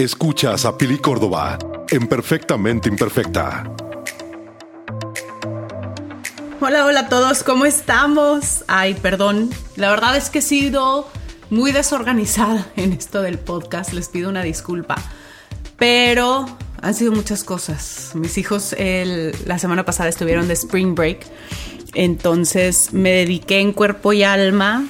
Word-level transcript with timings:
Escuchas 0.00 0.64
a 0.64 0.78
Pili 0.78 0.96
Córdoba 0.96 1.58
en 1.90 2.06
Perfectamente 2.06 2.88
Imperfecta. 2.88 3.70
Hola, 6.58 6.86
hola 6.86 7.00
a 7.00 7.08
todos, 7.10 7.42
¿cómo 7.42 7.66
estamos? 7.66 8.64
Ay, 8.66 8.94
perdón, 8.94 9.50
la 9.76 9.90
verdad 9.90 10.16
es 10.16 10.30
que 10.30 10.38
he 10.38 10.42
sido 10.42 11.06
muy 11.50 11.72
desorganizada 11.72 12.66
en 12.76 12.94
esto 12.94 13.20
del 13.20 13.38
podcast, 13.38 13.92
les 13.92 14.08
pido 14.08 14.30
una 14.30 14.42
disculpa, 14.42 14.96
pero 15.76 16.46
han 16.80 16.94
sido 16.94 17.12
muchas 17.12 17.44
cosas. 17.44 18.12
Mis 18.14 18.38
hijos 18.38 18.74
la 19.44 19.58
semana 19.58 19.84
pasada 19.84 20.08
estuvieron 20.08 20.48
de 20.48 20.54
Spring 20.54 20.94
Break, 20.94 21.26
entonces 21.92 22.94
me 22.94 23.10
dediqué 23.10 23.60
en 23.60 23.74
cuerpo 23.74 24.14
y 24.14 24.22
alma 24.22 24.88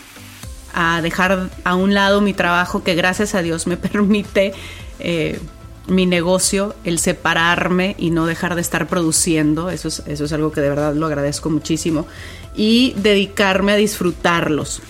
a 0.80 1.02
dejar 1.02 1.51
a 1.65 1.75
un 1.75 1.93
lado 1.93 2.23
mi 2.23 2.33
trabajo 2.33 2.83
que 2.83 2.95
gracias 2.95 3.34
a 3.34 3.43
Dios 3.43 3.66
me 3.66 3.77
permite 3.88 4.55
eh, 4.98 5.38
mi 5.87 6.07
negocio, 6.07 6.75
el 6.84 6.98
separarme 6.98 7.97
y 7.98 8.11
no 8.11 8.25
dejar 8.25 8.55
de 8.55 8.62
estar 8.62 8.88
produciendo, 8.88 9.69
eso 9.69 9.88
es, 9.88 10.02
eso 10.07 10.24
es 10.24 10.33
algo 10.33 10.52
que 10.52 10.62
de 10.62 10.71
verdad 10.71 10.95
lo 10.95 11.07
agradezco 11.07 11.51
muchísimo, 11.51 12.07
y 12.55 12.95
dedicarme 12.97 13.73
a 13.73 13.77
disfrutarlos. 13.77 14.80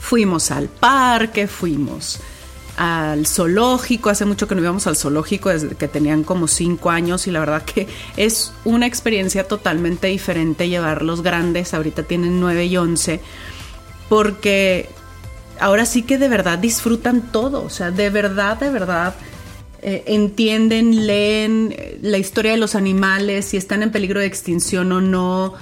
Fuimos 0.00 0.50
al 0.50 0.68
parque, 0.68 1.46
fuimos 1.46 2.18
al 2.76 3.26
zoológico, 3.26 4.10
hace 4.10 4.24
mucho 4.24 4.48
que 4.48 4.54
no 4.54 4.60
íbamos 4.60 4.86
al 4.88 4.96
zoológico, 4.96 5.50
desde 5.50 5.76
que 5.76 5.86
tenían 5.86 6.24
como 6.24 6.48
cinco 6.48 6.90
años 6.90 7.26
y 7.26 7.30
la 7.30 7.40
verdad 7.40 7.62
que 7.62 7.86
es 8.16 8.52
una 8.64 8.86
experiencia 8.86 9.46
totalmente 9.46 10.08
diferente 10.08 10.68
llevar 10.68 11.02
los 11.02 11.22
grandes, 11.22 11.74
ahorita 11.74 12.02
tienen 12.02 12.40
nueve 12.40 12.66
y 12.66 12.76
once, 12.76 13.20
porque 14.08 14.88
ahora 15.60 15.86
sí 15.86 16.02
que 16.02 16.18
de 16.18 16.28
verdad 16.28 16.58
disfrutan 16.58 17.32
todo, 17.32 17.62
o 17.62 17.70
sea, 17.70 17.90
de 17.90 18.10
verdad, 18.10 18.58
de 18.58 18.70
verdad 18.70 19.14
eh, 19.88 20.02
entienden, 20.06 21.06
leen 21.06 21.72
eh, 21.76 21.98
la 22.02 22.18
historia 22.18 22.50
de 22.50 22.56
los 22.56 22.74
animales, 22.74 23.44
si 23.44 23.56
están 23.56 23.84
en 23.84 23.92
peligro 23.92 24.18
de 24.18 24.26
extinción 24.26 24.90
o 24.90 25.00
no. 25.00 25.54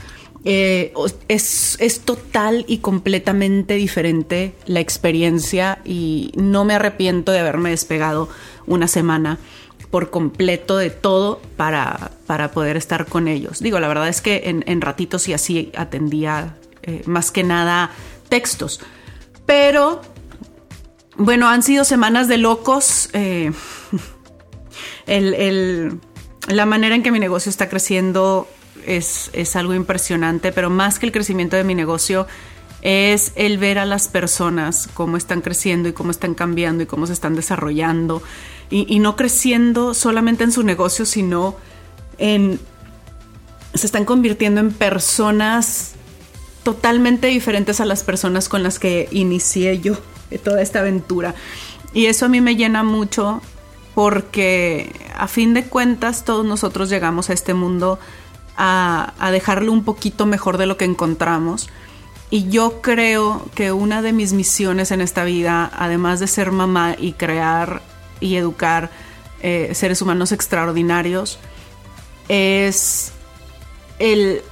Eh, 0.47 0.93
es, 1.29 1.77
es, 1.81 2.01
total 2.01 2.65
y 2.69 2.79
completamente 2.79 3.75
diferente 3.75 4.55
la 4.67 4.81
experiencia 4.81 5.79
y 5.85 6.33
no 6.37 6.65
me 6.65 6.75
arrepiento 6.75 7.33
de 7.33 7.41
haberme 7.41 7.71
despegado 7.71 8.29
una 8.67 8.87
semana 8.89 9.39
por 9.91 10.11
completo 10.11 10.77
de 10.77 10.91
todo 10.91 11.41
para, 11.57 12.11
para 12.27 12.51
poder 12.51 12.77
estar 12.77 13.07
con 13.07 13.27
ellos. 13.27 13.61
Digo, 13.61 13.81
la 13.81 13.89
verdad 13.89 14.09
es 14.09 14.21
que 14.21 14.43
en, 14.47 14.65
en 14.67 14.81
ratitos 14.81 15.29
y 15.29 15.33
así 15.33 15.73
atendía 15.77 16.57
más 17.07 17.31
que 17.31 17.43
nada 17.43 17.91
textos, 18.29 18.81
pero 19.47 20.01
bueno, 21.17 21.49
han 21.49 21.63
sido 21.63 21.85
semanas 21.85 22.29
de 22.29 22.39
locos. 22.39 23.09
Eh, 23.13 23.53
la 26.49 26.67
manera 26.67 26.95
en 26.95 27.03
que 27.03 27.13
mi 27.13 27.21
negocio 27.21 27.51
está 27.51 27.69
creciendo 27.69 28.49
es, 28.87 29.31
es, 29.33 29.57
algo 29.57 29.75
impresionante, 29.75 30.53
pero 30.53 30.71
más 30.71 30.99
que 30.99 31.07
el 31.07 31.13
crecimiento 31.13 31.57
de 31.57 31.65
mi 31.65 31.75
negocio 31.75 32.27
es 32.83 33.33
el 33.37 33.59
ver 33.59 33.79
a 33.79 33.87
las 33.87 34.09
personas 34.09 34.89
cómo 34.93 35.17
están 35.17 35.41
creciendo 35.41 35.89
y 35.89 35.93
cómo 35.93 36.11
están 36.11 36.35
cambiando 36.35 36.83
y 36.83 36.87
cómo 36.87 37.07
se 37.07 37.15
están 37.15 37.35
desarrollando 37.35 38.23
y, 38.71 38.87
y 38.95 38.99
no 38.99 39.17
creciendo 39.17 39.95
solamente 39.95 40.45
en 40.45 40.53
su 40.53 40.63
negocio, 40.63 41.07
sino 41.07 41.57
en... 42.19 42.61
se 43.73 43.87
están 43.87 44.05
convirtiendo 44.05 44.61
en 44.61 44.73
personas 44.73 45.94
totalmente 46.65 47.29
diferentes 47.29 47.81
a 47.81 47.85
las 47.85 48.03
personas 48.03 48.49
con 48.49 48.63
las 48.63 48.79
que 48.79 49.09
inicié 49.13 49.79
yo 49.79 49.97
toda 50.43 50.63
esta 50.63 50.81
aventura. 50.81 51.35
Y 51.93 52.07
eso 52.07 52.27
a 52.27 52.29
mí 52.29 52.41
me 52.41 52.57
llena 52.57 52.83
mucho 52.83 53.41
porque 53.95 54.91
a 55.17 55.29
fin 55.29 55.55
de 55.55 55.65
cuentas 55.65 56.25
todos 56.25 56.45
nosotros 56.45 56.91
llegamos 56.91 57.31
a 57.31 57.33
este 57.33 57.55
mundo 57.55 58.01
a, 58.57 59.13
dejarlo 59.31 59.73
un 59.73 59.85
poquito 59.85 60.27
mejor 60.27 60.59
de 60.59 60.67
lo 60.67 60.77
que 60.77 60.85
encontramos. 60.85 61.69
Y 62.31 62.49
yo 62.49 62.81
creo 62.81 63.49
que 63.55 63.71
una 63.71 64.03
de 64.03 64.13
mis 64.13 64.33
misiones 64.33 64.91
en 64.91 65.01
esta 65.01 65.25
vida, 65.25 65.71
además 65.73 66.19
de 66.19 66.27
ser 66.27 66.51
mamá 66.51 66.97
y 66.99 67.13
crear 67.13 67.83
y 68.19 68.37
educar 68.37 68.91
eh, 69.41 69.71
seres 69.75 70.03
humanos 70.03 70.33
extraordinarios, 70.33 71.39
es 72.29 73.13
el 74.01 74.43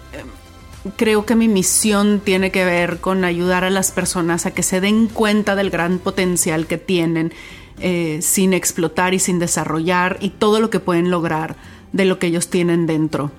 creo 0.97 1.25
que 1.25 1.37
mi 1.37 1.49
misión 1.49 2.21
tiene 2.25 2.51
que 2.51 2.65
ver 2.65 2.99
con 2.99 3.25
ayudar 3.25 3.65
a 3.65 3.71
las 3.71 3.93
personas 3.93 4.47
a 4.47 4.51
que 4.53 4.63
se 4.63 4.81
den 4.81 5.07
cuenta 5.07 5.55
del 5.55 5.71
gran 5.71 5.99
potencial 5.99 6.67
que 6.67 6.79
tienen 6.79 7.33
eh, 7.79 8.19
sin 8.23 8.53
explotar 8.53 9.15
y 9.15 9.19
sin 9.19 9.39
desarrollar 9.39 10.19
y 10.21 10.31
todo 10.31 10.61
lo 10.61 10.71
que 10.71 10.81
pueden 10.81 11.11
lograr 11.11 11.57
de 11.93 12.05
lo 12.05 12.19
que 12.19 12.29
ellos 12.29 12.49
tienen 12.49 12.87
dentro. 12.87 13.31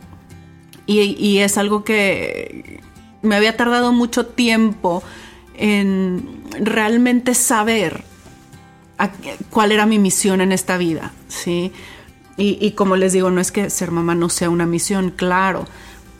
Y, 0.85 1.37
es 1.37 1.57
algo 1.57 1.85
que 1.85 2.81
me 3.21 3.37
había 3.37 3.55
tardado 3.55 3.93
mucho 3.93 4.25
tiempo 4.25 5.01
en 5.55 6.43
realmente 6.59 7.35
saber 7.35 8.03
cuál 9.49 9.71
era 9.71 9.85
mi 9.85 9.97
misión 9.97 10.41
en 10.41 10.51
esta 10.51 10.77
vida, 10.77 11.13
¿sí? 11.29 11.71
Y, 12.35 12.57
y 12.59 12.71
como 12.71 12.97
les 12.97 13.13
digo, 13.13 13.31
no 13.31 13.39
es 13.39 13.53
que 13.53 13.69
ser 13.69 13.91
mamá 13.91 14.13
no 14.13 14.27
sea 14.27 14.49
una 14.49 14.65
misión, 14.65 15.09
claro, 15.09 15.67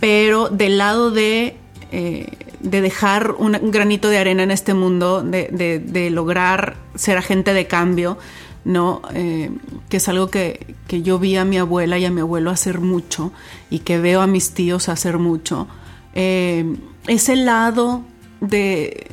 pero 0.03 0.49
del 0.49 0.79
lado 0.79 1.11
de, 1.11 1.55
eh, 1.93 2.27
de 2.59 2.81
dejar 2.81 3.35
un 3.37 3.71
granito 3.71 4.09
de 4.09 4.17
arena 4.17 4.43
en 4.43 4.51
este 4.51 4.73
mundo, 4.73 5.23
de, 5.23 6.09
lograr 6.11 6.75
ser 6.93 7.17
agente 7.17 7.53
de 7.53 7.67
cambio, 7.67 8.17
¿no? 8.65 9.01
Eh, 9.13 9.49
que 9.87 9.95
es 9.95 10.09
algo 10.09 10.29
que, 10.29 10.75
yo 10.89 11.19
vi 11.19 11.37
a 11.37 11.45
mi 11.45 11.57
abuela 11.57 11.97
y 11.99 12.03
a 12.03 12.11
mi 12.11 12.19
abuelo 12.19 12.51
hacer 12.51 12.81
mucho 12.81 13.31
y 13.69 13.79
que 13.79 13.97
veo 13.97 14.19
a 14.19 14.27
mis 14.27 14.53
tíos 14.53 14.89
hacer 14.89 15.19
mucho. 15.19 15.69
Eh, 16.15 16.75
ese 17.07 17.37
lado 17.37 18.03
de, 18.41 19.07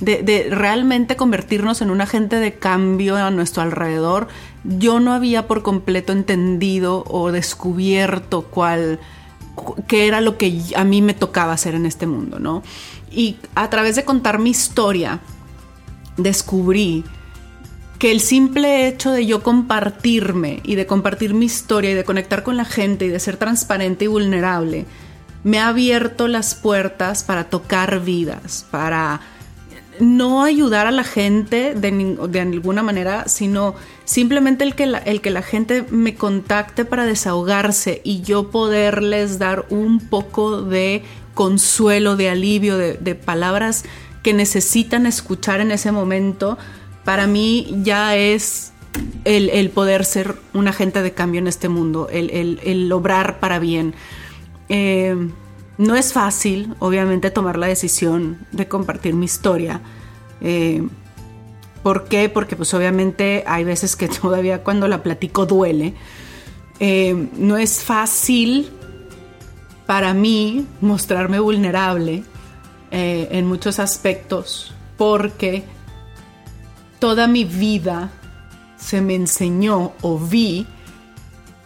de, 0.00 0.48
realmente 0.50 1.14
convertirnos 1.14 1.80
en 1.80 1.90
un 1.90 2.00
agente 2.00 2.40
de 2.40 2.54
cambio 2.54 3.14
a 3.14 3.30
nuestro 3.30 3.62
alrededor, 3.62 4.26
yo 4.64 4.98
no 4.98 5.12
había 5.12 5.46
por 5.46 5.62
completo 5.62 6.12
entendido 6.12 7.04
o 7.06 7.30
descubierto 7.30 8.42
cuál 8.42 8.98
qué 9.86 10.06
era 10.06 10.20
lo 10.20 10.38
que 10.38 10.60
a 10.76 10.84
mí 10.84 11.02
me 11.02 11.14
tocaba 11.14 11.52
hacer 11.52 11.74
en 11.74 11.86
este 11.86 12.06
mundo, 12.06 12.38
¿no? 12.38 12.62
Y 13.10 13.36
a 13.54 13.70
través 13.70 13.96
de 13.96 14.04
contar 14.04 14.38
mi 14.38 14.50
historia, 14.50 15.20
descubrí 16.16 17.04
que 17.98 18.10
el 18.10 18.20
simple 18.20 18.88
hecho 18.88 19.10
de 19.12 19.24
yo 19.24 19.42
compartirme 19.42 20.60
y 20.64 20.74
de 20.74 20.86
compartir 20.86 21.34
mi 21.34 21.46
historia 21.46 21.92
y 21.92 21.94
de 21.94 22.04
conectar 22.04 22.42
con 22.42 22.56
la 22.56 22.64
gente 22.64 23.06
y 23.06 23.08
de 23.08 23.20
ser 23.20 23.36
transparente 23.36 24.06
y 24.06 24.08
vulnerable, 24.08 24.86
me 25.44 25.58
ha 25.58 25.68
abierto 25.68 26.26
las 26.26 26.54
puertas 26.54 27.22
para 27.22 27.44
tocar 27.44 28.00
vidas, 28.00 28.66
para 28.70 29.20
no 30.00 30.42
ayudar 30.42 30.86
a 30.86 30.90
la 30.90 31.04
gente 31.04 31.74
de, 31.74 32.16
de 32.28 32.40
alguna 32.40 32.82
manera, 32.82 33.28
sino 33.28 33.74
simplemente 34.04 34.64
el 34.64 34.74
que, 34.74 34.86
la, 34.86 34.98
el 34.98 35.20
que 35.20 35.30
la 35.30 35.42
gente 35.42 35.84
me 35.90 36.14
contacte 36.14 36.84
para 36.84 37.06
desahogarse 37.06 38.00
y 38.04 38.22
yo 38.22 38.50
poderles 38.50 39.38
dar 39.38 39.66
un 39.70 40.00
poco 40.00 40.62
de 40.62 41.02
consuelo, 41.34 42.16
de 42.16 42.30
alivio, 42.30 42.78
de, 42.78 43.14
palabras 43.14 43.84
que 44.22 44.32
necesitan 44.32 45.06
escuchar 45.06 45.60
en 45.60 45.70
ese 45.70 45.92
momento, 45.92 46.56
para 47.04 47.26
mí 47.26 47.66
ya 47.82 48.16
es 48.16 48.72
el, 49.24 49.70
poder 49.70 50.04
ser 50.04 50.36
un 50.54 50.68
agente 50.68 51.02
de 51.02 51.12
cambio 51.12 51.40
en 51.40 51.48
este 51.48 51.68
mundo, 51.68 52.08
el, 52.10 52.60
el, 52.62 52.92
obrar 52.92 53.40
para 53.40 53.58
bien. 53.58 53.94
Eh, 54.68 55.28
no 55.76 55.96
es 55.96 56.12
fácil, 56.12 56.74
obviamente, 56.78 57.30
tomar 57.30 57.58
la 57.58 57.66
decisión 57.66 58.38
de 58.52 58.68
compartir 58.68 59.14
mi 59.14 59.24
historia. 59.24 59.80
Eh, 60.40 60.86
¿Por 61.82 62.04
qué? 62.04 62.28
Porque 62.28 62.56
pues 62.56 62.72
obviamente 62.74 63.44
hay 63.46 63.64
veces 63.64 63.96
que 63.96 64.08
todavía 64.22 64.62
cuando 64.62 64.88
la 64.88 65.02
platico 65.02 65.46
duele. 65.46 65.94
Eh, 66.80 67.28
no 67.36 67.56
es 67.56 67.82
fácil 67.82 68.70
para 69.86 70.14
mí 70.14 70.66
mostrarme 70.80 71.38
vulnerable 71.38 72.24
eh, 72.90 73.28
en 73.30 73.46
muchos 73.46 73.78
aspectos 73.78 74.74
porque 74.96 75.62
toda 76.98 77.28
mi 77.28 77.44
vida 77.44 78.10
se 78.76 79.00
me 79.00 79.14
enseñó 79.14 79.92
o 80.00 80.18
vi 80.18 80.66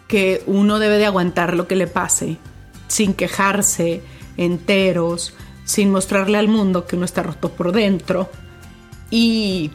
que 0.09 0.43
uno 0.47 0.79
debe 0.79 0.99
de 0.99 1.07
aguantar 1.07 1.55
lo 1.55 1.67
que 1.67 1.77
le 1.77 1.87
pase 1.87 2.37
sin 2.89 3.15
quejarse, 3.15 4.03
enteros, 4.37 5.35
sin 5.65 5.91
mostrarle 5.91 6.39
al 6.39 6.49
mundo 6.49 6.87
que 6.87 6.97
uno 6.97 7.05
está 7.05 7.23
roto 7.23 7.53
por 7.53 7.73
dentro. 7.73 8.31
Y, 9.11 9.71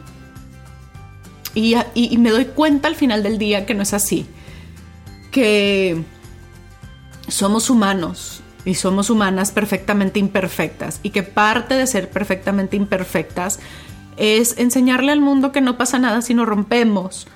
y, 1.54 2.18
me 2.18 2.30
doy 2.30 2.46
cuenta 2.46 2.88
al 2.88 2.96
final 2.96 3.22
del 3.22 3.38
día 3.38 3.64
que 3.64 3.74
no 3.74 3.82
es 3.82 3.94
así. 3.94 4.26
Que 5.30 6.02
somos 7.28 7.70
humanos 7.70 8.42
y 8.64 8.74
somos 8.74 9.10
humanas 9.10 9.52
perfectamente 9.52 10.18
imperfectas 10.18 11.00
y 11.02 11.10
que 11.10 11.22
parte 11.22 11.74
de 11.74 11.86
ser 11.86 12.10
perfectamente 12.10 12.76
imperfectas 12.76 13.60
es 14.16 14.58
enseñarle 14.58 15.12
al 15.12 15.20
mundo 15.20 15.52
que 15.52 15.60
no 15.60 15.76
pasa 15.76 15.98
nada 15.98 16.22
si 16.22 16.34
nos 16.34 16.46
rompemos 16.46 17.26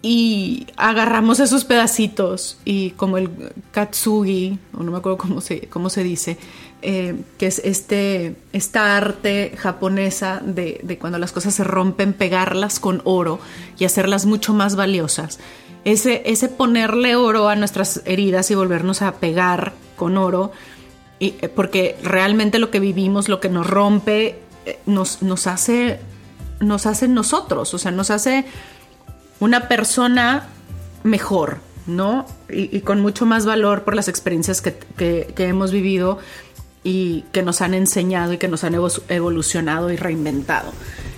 y 0.00 0.66
agarramos 0.76 1.40
esos 1.40 1.64
pedacitos 1.64 2.58
y 2.64 2.90
como 2.90 3.18
el 3.18 3.30
katsugi, 3.72 4.58
o 4.72 4.82
no 4.82 4.92
me 4.92 4.98
acuerdo 4.98 5.18
cómo 5.18 5.40
se, 5.40 5.62
cómo 5.68 5.90
se 5.90 6.04
dice, 6.04 6.38
eh, 6.82 7.16
que 7.38 7.48
es 7.48 7.60
este, 7.64 8.36
esta 8.52 8.96
arte 8.96 9.54
japonesa 9.56 10.40
de, 10.44 10.80
de, 10.84 10.98
cuando 10.98 11.18
las 11.18 11.32
cosas 11.32 11.54
se 11.54 11.64
rompen, 11.64 12.12
pegarlas 12.12 12.78
con 12.78 13.02
oro 13.04 13.40
y 13.78 13.84
hacerlas 13.84 14.26
mucho 14.26 14.54
más 14.54 14.76
valiosas. 14.76 15.40
Ese, 15.84 16.22
ese 16.26 16.48
ponerle 16.48 17.16
oro 17.16 17.48
a 17.48 17.56
nuestras 17.56 18.02
heridas 18.04 18.50
y 18.50 18.54
volvernos 18.54 19.02
a 19.02 19.16
pegar 19.16 19.72
con 19.96 20.16
oro, 20.16 20.52
y, 21.18 21.34
eh, 21.40 21.48
porque 21.48 21.96
realmente 22.04 22.60
lo 22.60 22.70
que 22.70 22.78
vivimos, 22.78 23.28
lo 23.28 23.40
que 23.40 23.48
nos 23.48 23.66
rompe, 23.66 24.38
eh, 24.64 24.78
nos, 24.86 25.22
nos 25.22 25.48
hace 25.48 25.98
nos 26.60 26.86
hace 26.86 27.08
nosotros, 27.08 27.72
o 27.74 27.78
sea, 27.78 27.92
nos 27.92 28.10
hace 28.10 28.44
una 29.40 29.68
persona 29.68 30.48
mejor, 31.04 31.58
¿no? 31.86 32.26
Y, 32.48 32.80
con 32.80 33.00
mucho 33.00 33.26
más 33.26 33.46
valor 33.46 33.84
por 33.84 33.94
las 33.94 34.08
experiencias 34.08 34.60
que, 34.60 35.34
hemos 35.38 35.72
vivido 35.72 36.18
y 36.84 37.24
que 37.32 37.42
nos 37.42 37.60
han 37.60 37.74
enseñado 37.74 38.32
y 38.32 38.38
que 38.38 38.48
nos 38.48 38.64
han 38.64 38.74
evolucionado 39.08 39.90
y 39.90 39.96
reinventado. 39.96 40.72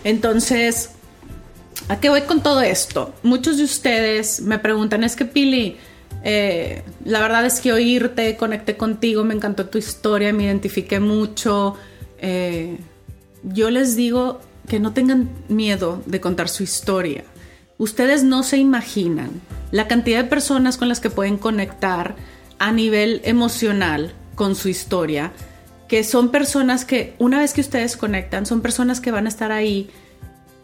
Entonces, 0.05 0.91
¿a 1.89 2.01
qué 2.01 2.09
voy 2.09 2.23
con 2.23 2.43
todo 2.43 2.61
esto? 2.61 3.15
Muchos 3.23 3.59
de 3.59 3.65
ustedes 3.65 4.41
me 4.41 4.59
preguntan, 4.59 5.05
es 5.05 5.17
que 5.17 5.25
Pili, 5.25 5.77
eh, 6.25 6.83
la 7.05 7.21
verdad 7.21 7.47
es 7.47 7.61
que 7.61 7.73
oírte, 7.73 8.37
conecté 8.37 8.77
contigo, 8.77 9.25
me 9.25 9.35
encantó 9.35 9.67
tu 9.67 9.79
historia, 9.79 10.33
me 10.33 10.45
identifiqué 10.45 11.01
mucho. 11.01 11.77
Eh, 12.19 12.79
yo 13.43 13.71
les 13.71 13.97
digo 13.97 14.41
que 14.69 14.79
no 14.81 14.93
tengan 14.93 15.31
miedo 15.49 16.03
de 16.07 16.21
contar 16.21 16.49
su 16.49 16.63
historia. 16.63 17.25
Ustedes 17.81 18.25
no 18.25 18.43
se 18.43 18.59
imaginan 18.59 19.41
la 19.71 19.88
cantidad 19.88 20.23
de 20.23 20.29
personas 20.29 20.77
con 20.77 20.91
las 20.91 21.00
que 21.00 21.09
pueden 21.09 21.38
conectar 21.38 22.15
a 22.59 22.73
nivel 22.73 23.23
emocional 23.25 24.12
con 24.35 24.55
su 24.55 24.69
historia, 24.69 25.32
que 25.88 26.05
son 26.05 26.29
personas 26.29 26.85
que 26.85 27.15
una 27.19 27.38
vez 27.38 27.55
que 27.55 27.62
ustedes 27.62 27.97
conectan, 27.97 28.44
son 28.44 28.61
personas 28.61 29.00
que 29.00 29.11
van 29.11 29.25
a 29.25 29.31
estar 29.31 29.50
ahí 29.50 29.88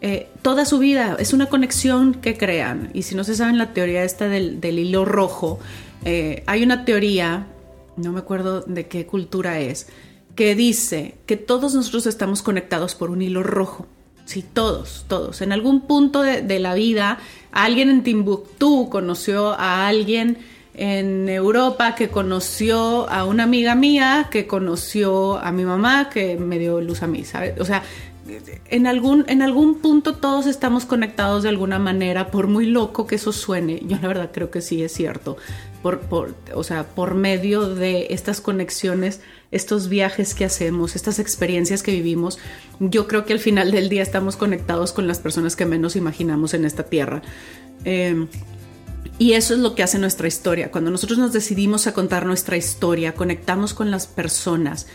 eh, 0.01 0.29
toda 0.43 0.63
su 0.65 0.77
vida. 0.77 1.17
Es 1.17 1.33
una 1.33 1.47
conexión 1.47 2.13
que 2.13 2.37
crean. 2.37 2.91
Y 2.93 3.01
si 3.01 3.15
no 3.15 3.23
se 3.23 3.33
saben 3.33 3.57
la 3.57 3.73
teoría 3.73 4.03
esta 4.03 4.27
del, 4.27 4.63
hilo 4.63 5.03
rojo, 5.03 5.57
eh, 6.05 6.43
hay 6.45 6.61
una 6.61 6.85
teoría, 6.85 7.47
no 7.95 8.11
me 8.11 8.19
acuerdo 8.19 8.61
de 8.61 8.87
qué 8.87 9.07
cultura 9.07 9.59
es, 9.59 9.87
que 10.35 10.53
dice 10.53 11.15
que 11.25 11.35
todos 11.35 11.73
nosotros 11.73 12.05
estamos 12.05 12.43
conectados 12.43 12.93
por 12.93 13.09
un 13.09 13.23
hilo 13.23 13.41
rojo. 13.41 13.87
Sí, 14.27 14.43
todos, 14.43 15.05
todos. 15.07 15.41
En 15.41 15.53
algún 15.53 15.79
punto 15.87 16.21
de, 16.21 16.59
la 16.59 16.73
vida, 16.73 17.17
alguien 17.53 17.89
en 17.89 18.03
Timbuktu 18.03 18.89
conoció 18.89 19.53
a 19.53 19.87
alguien 19.87 20.37
en 20.73 21.29
Europa 21.29 21.95
que 21.95 22.09
conoció 22.09 23.09
a 23.09 23.23
una 23.23 23.43
amiga 23.43 23.73
mía, 23.73 24.27
que 24.29 24.45
conoció 24.45 25.37
a 25.37 25.53
mi 25.53 25.63
mamá, 25.63 26.09
que 26.09 26.35
me 26.35 26.59
dio 26.59 26.81
luz 26.81 27.03
a 27.03 27.07
mí, 27.07 27.23
¿sabes? 27.23 27.57
O 27.61 27.63
sea, 27.63 27.83
en 28.69 28.85
algún, 28.85 29.23
en 29.29 29.41
algún 29.41 29.79
punto 29.79 30.15
todos 30.15 30.45
estamos 30.45 30.83
conectados 30.85 31.43
de 31.43 31.49
alguna 31.49 31.79
manera, 31.79 32.29
por 32.29 32.47
muy 32.47 32.65
loco 32.65 33.07
que 33.07 33.15
eso 33.15 33.31
suene, 33.31 33.79
yo 33.85 33.97
la 34.01 34.09
verdad 34.09 34.31
creo 34.33 34.51
que 34.51 34.59
sí 34.59 34.83
es 34.83 34.91
cierto, 34.91 35.37
por, 35.81 36.35
o 36.53 36.63
sea, 36.63 36.83
por 36.83 37.13
medio 37.13 37.73
de 37.73 38.07
estas 38.09 38.41
conexiones 38.41 39.21
estos 39.51 39.87
viajes 39.87 40.33
que 40.33 40.45
hacemos, 40.45 40.95
estas 40.95 41.19
experiencias 41.19 41.83
que 41.83 41.91
vivimos, 41.91 42.37
yo 42.79 43.07
creo 43.07 43.25
que 43.25 43.33
al 43.33 43.39
final 43.39 43.71
del 43.71 43.89
día 43.89 44.03
estamos 44.03 44.35
conectados 44.35 44.91
con 44.91 45.07
las 45.07 45.19
personas 45.19 45.55
que 45.55 45.65
menos 45.65 45.95
imaginamos 45.95 46.53
en 46.53 46.65
esta 46.65 46.83
tierra. 46.83 47.21
Em, 47.85 48.27
y 49.19 49.33
eso 49.33 49.53
es 49.53 49.59
lo 49.59 49.73
que 49.73 49.83
hace 49.83 49.99
nuestra 49.99 50.27
historia. 50.27 50.71
Cuando 50.71 50.91
nosotros 50.91 51.17
nos 51.17 51.33
decidimos 51.33 51.87
a 51.87 51.93
contar 51.93 52.25
nuestra 52.25 52.57
historia, 52.57 53.13
conectamos 53.13 53.73
con 53.73 53.89
las 53.89 54.05
personas 54.05 54.87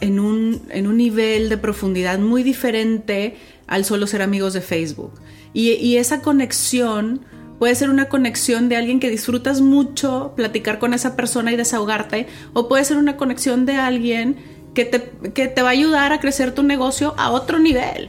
en, 0.00 0.20
un, 0.20 0.62
en, 0.70 0.86
un, 0.86 0.96
nivel 0.96 1.48
de 1.48 1.58
profundidad 1.58 2.20
muy 2.20 2.44
diferente 2.44 3.36
al 3.66 3.84
solo 3.84 4.06
ser 4.06 4.22
amigos 4.22 4.52
de 4.52 4.60
Facebook. 4.60 5.14
Y 5.52 5.96
esa 5.96 6.22
conexión 6.22 7.22
Puede 7.60 7.74
ser 7.74 7.90
una 7.90 8.08
conexión 8.08 8.70
de 8.70 8.76
alguien 8.76 9.00
que 9.00 9.10
disfrutas 9.10 9.60
mucho, 9.60 10.32
platicar 10.34 10.78
con 10.78 10.94
esa 10.94 11.14
persona 11.14 11.52
y 11.52 11.56
desahogarte, 11.56 12.26
o 12.54 12.68
puede 12.68 12.86
ser 12.86 12.96
una 12.96 13.18
conexión 13.18 13.66
de 13.66 13.74
alguien 13.74 14.36
que 14.72 14.86
te, 14.86 15.10
que 15.34 15.46
te 15.46 15.60
va 15.60 15.68
a 15.68 15.72
ayudar 15.72 16.14
a 16.14 16.20
crecer 16.20 16.54
tu 16.54 16.62
negocio 16.62 17.14
a 17.18 17.30
otro 17.30 17.58
nivel, 17.58 18.08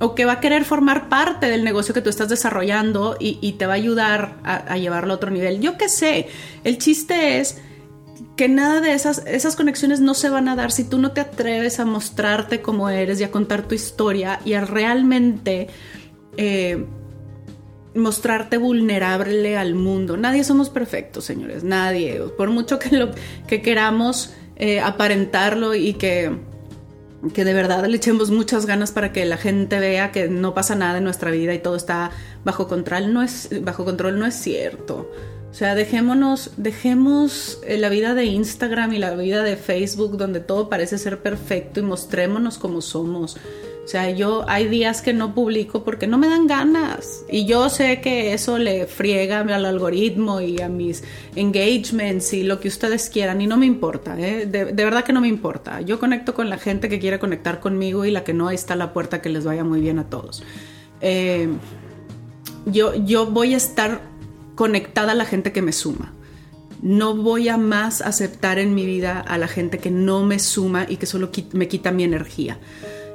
o 0.00 0.16
que 0.16 0.24
va 0.24 0.32
a 0.32 0.40
querer 0.40 0.64
formar 0.64 1.08
parte 1.08 1.46
del 1.46 1.62
negocio 1.62 1.94
que 1.94 2.00
tú 2.00 2.10
estás 2.10 2.28
desarrollando 2.28 3.16
y, 3.20 3.52
te 3.52 3.66
va 3.66 3.74
a 3.74 3.76
ayudar 3.76 4.40
a, 4.42 4.76
llevarlo 4.76 5.12
a 5.12 5.16
otro 5.18 5.30
nivel. 5.30 5.60
Yo 5.60 5.78
qué 5.78 5.88
sé, 5.88 6.26
el 6.64 6.78
chiste 6.78 7.38
es 7.38 7.58
que 8.36 8.48
nada 8.48 8.80
de 8.80 8.94
esas, 8.94 9.22
esas 9.24 9.54
conexiones 9.54 10.00
no 10.00 10.14
se 10.14 10.30
van 10.30 10.48
a 10.48 10.56
dar 10.56 10.72
si 10.72 10.82
tú 10.82 10.98
no 10.98 11.12
te 11.12 11.20
atreves 11.20 11.78
a 11.78 11.84
mostrarte 11.84 12.60
como 12.60 12.88
eres 12.88 13.20
y 13.20 13.22
a 13.22 13.30
contar 13.30 13.68
tu 13.68 13.76
historia 13.76 14.40
y 14.44 14.54
a 14.54 14.64
realmente 14.64 15.68
eh, 16.36 16.86
mostrarte 18.00 18.56
vulnerable 18.58 19.56
al 19.56 19.74
mundo. 19.74 20.16
Nadie 20.16 20.44
somos 20.44 20.70
perfectos, 20.70 21.24
señores, 21.24 21.64
nadie. 21.64 22.20
Por 22.36 22.50
mucho 22.50 22.78
que, 22.78 22.96
lo, 22.96 23.10
que 23.46 23.62
queramos 23.62 24.32
eh, 24.56 24.80
aparentarlo 24.80 25.74
y 25.74 25.94
que, 25.94 26.32
que 27.32 27.44
de 27.44 27.54
verdad 27.54 27.86
le 27.86 27.96
echemos 27.96 28.30
muchas 28.30 28.66
ganas 28.66 28.92
para 28.92 29.12
que 29.12 29.24
la 29.24 29.36
gente 29.36 29.78
vea 29.78 30.12
que 30.12 30.28
no 30.28 30.54
pasa 30.54 30.74
nada 30.74 30.98
en 30.98 31.04
nuestra 31.04 31.30
vida 31.30 31.54
y 31.54 31.58
todo 31.58 31.76
está 31.76 32.10
bajo 32.44 32.66
control, 32.68 33.12
no 33.12 33.22
es, 33.22 33.48
bajo 33.62 33.84
control 33.84 34.18
no 34.18 34.26
es 34.26 34.34
cierto. 34.34 35.10
O 35.50 35.54
sea, 35.54 35.74
dejémonos, 35.74 36.52
dejemos 36.56 37.58
eh, 37.66 37.76
la 37.76 37.88
vida 37.88 38.14
de 38.14 38.24
Instagram 38.24 38.92
y 38.92 38.98
la 38.98 39.14
vida 39.16 39.42
de 39.42 39.56
Facebook 39.56 40.16
donde 40.16 40.38
todo 40.38 40.68
parece 40.68 40.96
ser 40.96 41.22
perfecto 41.22 41.80
y 41.80 41.82
mostrémonos 41.82 42.56
como 42.56 42.80
somos. 42.80 43.36
O 43.84 43.88
sea, 43.90 44.10
yo 44.10 44.44
hay 44.48 44.68
días 44.68 45.02
que 45.02 45.12
no 45.12 45.34
publico 45.34 45.82
porque 45.82 46.06
no 46.06 46.18
me 46.18 46.28
dan 46.28 46.46
ganas. 46.46 47.24
Y 47.28 47.46
yo 47.46 47.68
sé 47.70 48.00
que 48.00 48.32
eso 48.34 48.58
le 48.58 48.86
friega 48.86 49.40
al 49.40 49.64
algoritmo 49.64 50.40
y 50.40 50.60
a 50.60 50.68
mis 50.68 51.02
engagements 51.34 52.32
y 52.32 52.42
lo 52.42 52.60
que 52.60 52.68
ustedes 52.68 53.08
quieran. 53.08 53.40
Y 53.40 53.46
no 53.46 53.56
me 53.56 53.66
importa, 53.66 54.18
¿eh? 54.18 54.46
de, 54.46 54.64
verdad 54.72 55.02
que 55.02 55.12
no 55.12 55.20
me 55.20 55.28
importa. 55.28 55.80
Yo 55.80 55.98
conecto 55.98 56.34
con 56.34 56.50
la 56.50 56.58
gente 56.58 56.88
que 56.88 57.00
quiere 57.00 57.18
conectar 57.18 57.58
conmigo 57.58 58.04
y 58.04 58.10
la 58.10 58.22
que 58.22 58.34
no, 58.34 58.48
ahí 58.48 58.54
está 58.54 58.76
la 58.76 58.92
puerta 58.92 59.22
que 59.22 59.28
les 59.28 59.44
vaya 59.44 59.64
muy 59.64 59.80
bien 59.80 59.98
a 59.98 60.08
todos. 60.08 60.42
Eh, 61.00 61.48
yo, 62.66 62.94
yo 62.94 63.26
voy 63.26 63.54
a 63.54 63.56
estar 63.56 64.02
conectada 64.54 65.12
a 65.12 65.14
la 65.14 65.24
gente 65.24 65.52
que 65.52 65.62
me 65.62 65.72
suma. 65.72 66.12
No 66.82 67.16
voy 67.16 67.48
a 67.48 67.56
más 67.56 68.02
aceptar 68.02 68.58
en 68.58 68.74
mi 68.74 68.86
vida 68.86 69.20
a 69.20 69.36
la 69.36 69.48
gente 69.48 69.78
que 69.78 69.90
no 69.90 70.24
me 70.24 70.38
suma 70.38 70.86
y 70.88 70.96
que 70.96 71.06
solo 71.06 71.30
me 71.52 71.66
quita 71.66 71.90
mi 71.90 72.04
energía 72.04 72.58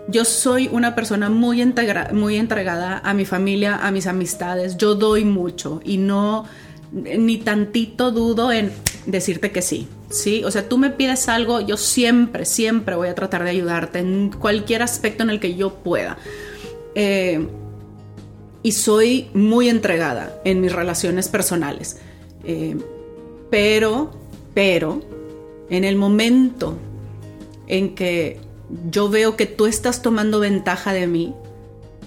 yo 0.07 0.25
soy 0.25 0.69
una 0.71 0.95
persona 0.95 1.29
muy, 1.29 1.63
muy 2.13 2.35
entregada 2.37 3.01
a 3.03 3.13
mi 3.13 3.25
familia, 3.25 3.77
a 3.77 3.91
mis 3.91 4.07
amistades. 4.07 4.77
Yo 4.77 4.95
doy 4.95 5.25
mucho 5.25 5.81
y 5.83 5.97
no 5.97 6.45
ni 6.91 7.37
tantito 7.39 8.11
dudo 8.11 8.51
en 8.51 8.71
decirte 9.05 9.51
que 9.51 9.61
sí. 9.61 9.87
Sí, 10.09 10.43
o 10.43 10.51
sea, 10.51 10.69
tú 10.69 10.77
me 10.77 10.91
pides 10.91 11.27
algo, 11.27 11.59
yo 11.59 11.77
siempre, 11.77 12.45
siempre 12.45 12.95
voy 12.95 13.09
a 13.09 13.15
tratar 13.15 13.43
de 13.43 13.49
ayudarte 13.49 13.99
en 13.99 14.31
cualquier 14.31 14.81
aspecto 14.81 15.23
en 15.23 15.29
el 15.29 15.39
que 15.39 15.55
yo 15.55 15.73
pueda. 15.75 16.17
Eh, 16.93 17.45
y 18.63 18.71
soy 18.71 19.27
muy 19.33 19.69
entregada 19.69 20.39
en 20.45 20.61
mis 20.61 20.71
relaciones 20.71 21.27
personales. 21.27 21.97
Eh, 22.43 22.77
pero, 23.49 24.11
pero, 24.53 25.01
en 25.69 25.83
el 25.83 25.95
momento 25.95 26.77
en 27.67 27.95
que 27.95 28.39
yo 28.89 29.09
veo 29.09 29.35
que 29.35 29.45
tú 29.45 29.65
estás 29.65 30.01
tomando 30.01 30.39
ventaja 30.39 30.93
de 30.93 31.07
mí 31.07 31.33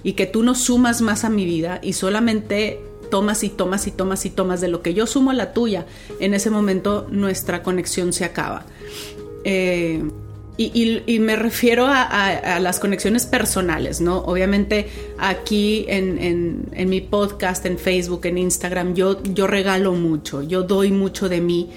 y 0.02 0.12
que 0.12 0.26
tú 0.26 0.42
no 0.42 0.54
sumas 0.54 1.00
más 1.00 1.24
a 1.24 1.30
mi 1.30 1.44
vida 1.44 1.80
y 1.82 1.92
solamente 1.92 2.80
tomas 3.10 3.42
y 3.42 3.48
tomas 3.48 3.86
y 3.86 3.90
tomas 3.90 4.26
y 4.26 4.30
tomas 4.30 4.60
de 4.60 4.68
lo 4.68 4.82
que 4.82 4.94
yo 4.94 5.06
sumo 5.06 5.30
a 5.30 5.34
la 5.34 5.52
tuya, 5.52 5.86
en 6.20 6.34
ese 6.34 6.50
momento 6.50 7.06
nuestra 7.10 7.62
conexión 7.62 8.12
se 8.12 8.24
acaba. 8.24 8.66
Eh, 9.44 10.02
y, 10.60 11.20
me 11.20 11.36
refiero 11.36 11.86
a, 11.88 12.58
las 12.58 12.80
conexiones 12.80 13.26
personales, 13.26 14.00
¿no? 14.00 14.18
Obviamente 14.18 14.88
aquí 15.16 15.86
en, 15.88 16.66
mi 16.90 17.00
podcast, 17.00 17.64
en 17.64 17.78
Facebook, 17.78 18.26
en 18.26 18.38
Instagram, 18.38 18.94
yo, 18.94 19.22
yo 19.22 19.46
regalo 19.46 19.92
mucho, 19.92 20.42
yo 20.42 20.64
doy 20.64 20.90
mucho 20.90 21.28
de 21.28 21.40
mí 21.40 21.70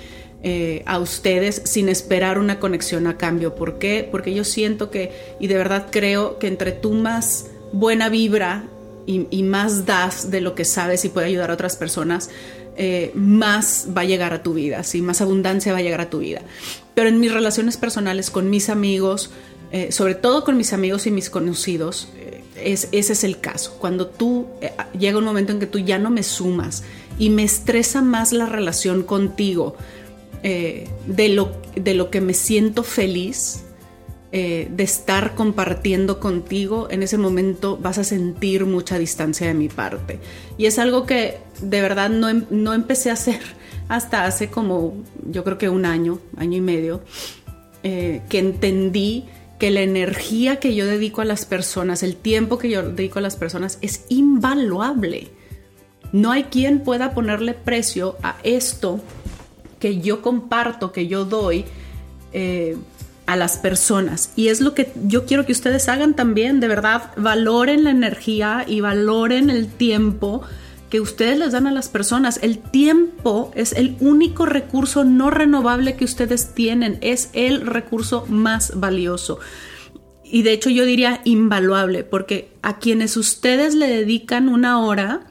eh, 0.44 0.82
a 0.88 0.98
ustedes 0.98 1.62
sin 1.66 1.88
esperar 1.88 2.40
una 2.40 2.60
conexión 2.60 3.06
a 3.06 3.16
cambio. 3.16 3.54
¿Por 3.54 3.78
qué? 3.78 4.08
Porque 4.10 4.34
yo 4.34 4.44
siento 4.44 4.90
que, 4.90 5.36
y 5.40 5.46
de 5.46 5.56
verdad 5.56 5.90
creo 5.92 6.40
que 6.40 6.48
entre 6.48 6.72
tú 6.72 6.94
más 6.94 7.46
buena 7.74 8.10
vibra 8.10 8.64
y, 9.06 9.44
más 9.44 9.86
das 9.86 10.32
de 10.32 10.42
lo 10.42 10.56
que 10.56 10.66
sabes 10.66 11.06
y 11.06 11.10
puede 11.10 11.28
ayudar 11.28 11.52
a 11.52 11.54
otras 11.54 11.76
personas, 11.76 12.32
eh, 12.76 13.12
más 13.14 13.90
va 13.96 14.02
a 14.02 14.06
llegar 14.06 14.34
a 14.34 14.42
tu 14.42 14.56
vida, 14.56 14.84
¿sí? 14.84 15.04
más 15.04 15.22
abundancia 15.22 15.74
va 15.74 15.80
a 15.80 15.84
llegar 15.84 16.02
a 16.02 16.10
tu 16.10 16.20
vida. 16.20 16.42
Pero 16.96 17.10
en 17.10 17.20
mis 17.20 17.32
relaciones 17.32 17.78
personales 17.78 18.32
con 18.32 18.50
mis 18.50 18.70
amigos, 18.70 19.30
eh, 19.72 19.92
sobre 19.92 20.16
todo 20.16 20.44
con 20.44 20.58
mis 20.58 20.74
amigos 20.74 21.06
y 21.06 21.12
mis 21.12 21.30
conocidos, 21.30 22.08
es, 22.56 22.88
ese 22.92 23.14
es 23.14 23.24
el 23.24 23.40
caso. 23.40 23.78
Cuando 23.80 24.08
tú 24.08 24.48
llega 24.98 25.20
un 25.20 25.26
momento 25.26 25.52
en 25.52 25.60
que 25.60 25.68
tú 25.68 25.78
ya 25.78 26.00
no 26.00 26.10
me 26.10 26.24
sumas 26.24 26.84
y 27.20 27.30
me 27.30 27.44
estresa 27.44 28.02
más 28.02 28.32
la 28.32 28.48
relación 28.48 29.04
contigo 29.04 29.76
eh, 30.44 30.88
de, 31.06 31.30
lo, 31.30 31.52
de 31.76 31.94
lo 31.94 32.10
que 32.10 32.22
me 32.22 32.34
siento 32.34 32.84
feliz, 32.84 33.64
eh, 34.32 34.68
de 34.72 34.84
estar 34.84 35.36
compartiendo 35.36 36.20
contigo, 36.20 36.88
en 36.90 37.04
ese 37.04 37.18
momento 37.18 37.78
vas 37.78 37.98
a 37.98 38.04
sentir 38.04 38.66
mucha 38.66 38.98
distancia 38.98 39.48
de 39.48 39.54
mi 39.54 39.70
parte. 39.70 40.20
Y 40.58 40.66
es 40.66 40.80
algo 40.80 41.06
que 41.06 41.38
de 41.62 41.82
verdad 41.82 42.10
no, 42.10 42.30
em, 42.30 42.46
no 42.50 42.74
empecé 42.74 43.10
a 43.10 43.14
hacer 43.14 43.42
hasta 43.88 44.26
hace 44.26 44.50
como, 44.50 44.96
yo 45.30 45.44
creo 45.44 45.58
que 45.58 45.70
un 45.70 45.86
año, 45.86 46.20
año 46.38 46.58
y 46.58 46.62
medio, 46.62 47.02
que 47.84 48.38
entendí 48.38 49.26
que 49.62 49.70
la 49.70 49.82
energía 49.82 50.56
que 50.56 50.74
yo 50.74 50.88
dedico 50.88 51.22
a 51.22 51.26
las 51.26 51.46
personas, 51.46 52.02
el 52.02 52.16
tiempo 52.16 52.58
que 52.58 52.68
yo 52.68 52.82
dedico 52.82 53.20
a 53.20 53.22
las 53.22 53.36
personas 53.36 53.78
es 53.82 54.06
invaluable. 54.10 55.28
No 56.12 56.32
hay 56.32 56.46
quien 56.46 56.80
pueda 56.80 57.14
ponerle 57.14 57.54
precio 57.54 58.18
a 58.24 58.38
esto 58.42 59.02
que 59.82 60.00
yo 60.00 60.22
comparto, 60.22 60.94
que 60.94 61.08
yo 61.08 61.26
doy 61.26 61.66
eh, 62.32 62.78
a 63.26 63.36
las 63.36 63.58
personas. 63.58 64.32
Y 64.38 64.48
es 64.48 64.62
lo 64.62 64.74
que 64.74 64.94
yo 65.06 65.26
quiero 65.26 65.46
que 65.46 65.52
ustedes 65.52 65.90
hagan 65.90 66.16
también, 66.16 66.62
de 66.62 66.70
verdad, 66.70 67.12
valoren 67.18 67.84
la 67.84 67.90
energía 67.90 68.64
y 68.68 68.80
valoren 68.80 69.50
el 69.50 69.68
tiempo 69.68 70.44
que 70.90 71.02
ustedes 71.02 71.40
les 71.40 71.54
dan 71.54 71.68
a 71.68 71.72
las 71.72 71.90
personas. 71.90 72.40
El 72.44 72.60
tiempo 72.60 73.52
es 73.56 73.74
el 73.74 73.96
único 74.02 74.46
recurso 74.46 75.04
no 75.04 75.32
renovable 75.32 75.96
que 75.96 76.06
ustedes 76.06 76.54
tienen, 76.54 76.98
es 77.02 77.30
el 77.34 77.62
recurso 77.62 78.26
más 78.28 78.80
valioso. 78.80 79.40
Y 80.24 80.44
de 80.44 80.52
hecho 80.54 80.70
yo 80.70 80.86
diría 80.86 81.22
invaluable, 81.24 82.04
porque 82.04 82.52
a 82.62 82.78
quienes 82.78 83.18
ustedes 83.18 83.74
le 83.74 83.88
dedican 83.88 84.50
una 84.50 84.80
hora, 84.80 85.31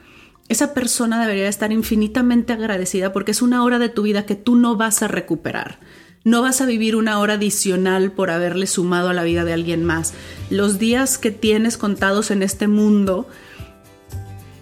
esa 0.50 0.74
persona 0.74 1.20
debería 1.20 1.48
estar 1.48 1.70
infinitamente 1.70 2.52
agradecida 2.52 3.12
porque 3.12 3.30
es 3.30 3.40
una 3.40 3.62
hora 3.62 3.78
de 3.78 3.88
tu 3.88 4.02
vida 4.02 4.26
que 4.26 4.34
tú 4.34 4.56
no 4.56 4.74
vas 4.74 5.00
a 5.00 5.06
recuperar. 5.06 5.78
No 6.24 6.42
vas 6.42 6.60
a 6.60 6.66
vivir 6.66 6.96
una 6.96 7.20
hora 7.20 7.34
adicional 7.34 8.10
por 8.10 8.32
haberle 8.32 8.66
sumado 8.66 9.10
a 9.10 9.14
la 9.14 9.22
vida 9.22 9.44
de 9.44 9.52
alguien 9.52 9.84
más. 9.84 10.12
Los 10.50 10.80
días 10.80 11.18
que 11.18 11.30
tienes 11.30 11.78
contados 11.78 12.32
en 12.32 12.42
este 12.42 12.66
mundo, 12.66 13.28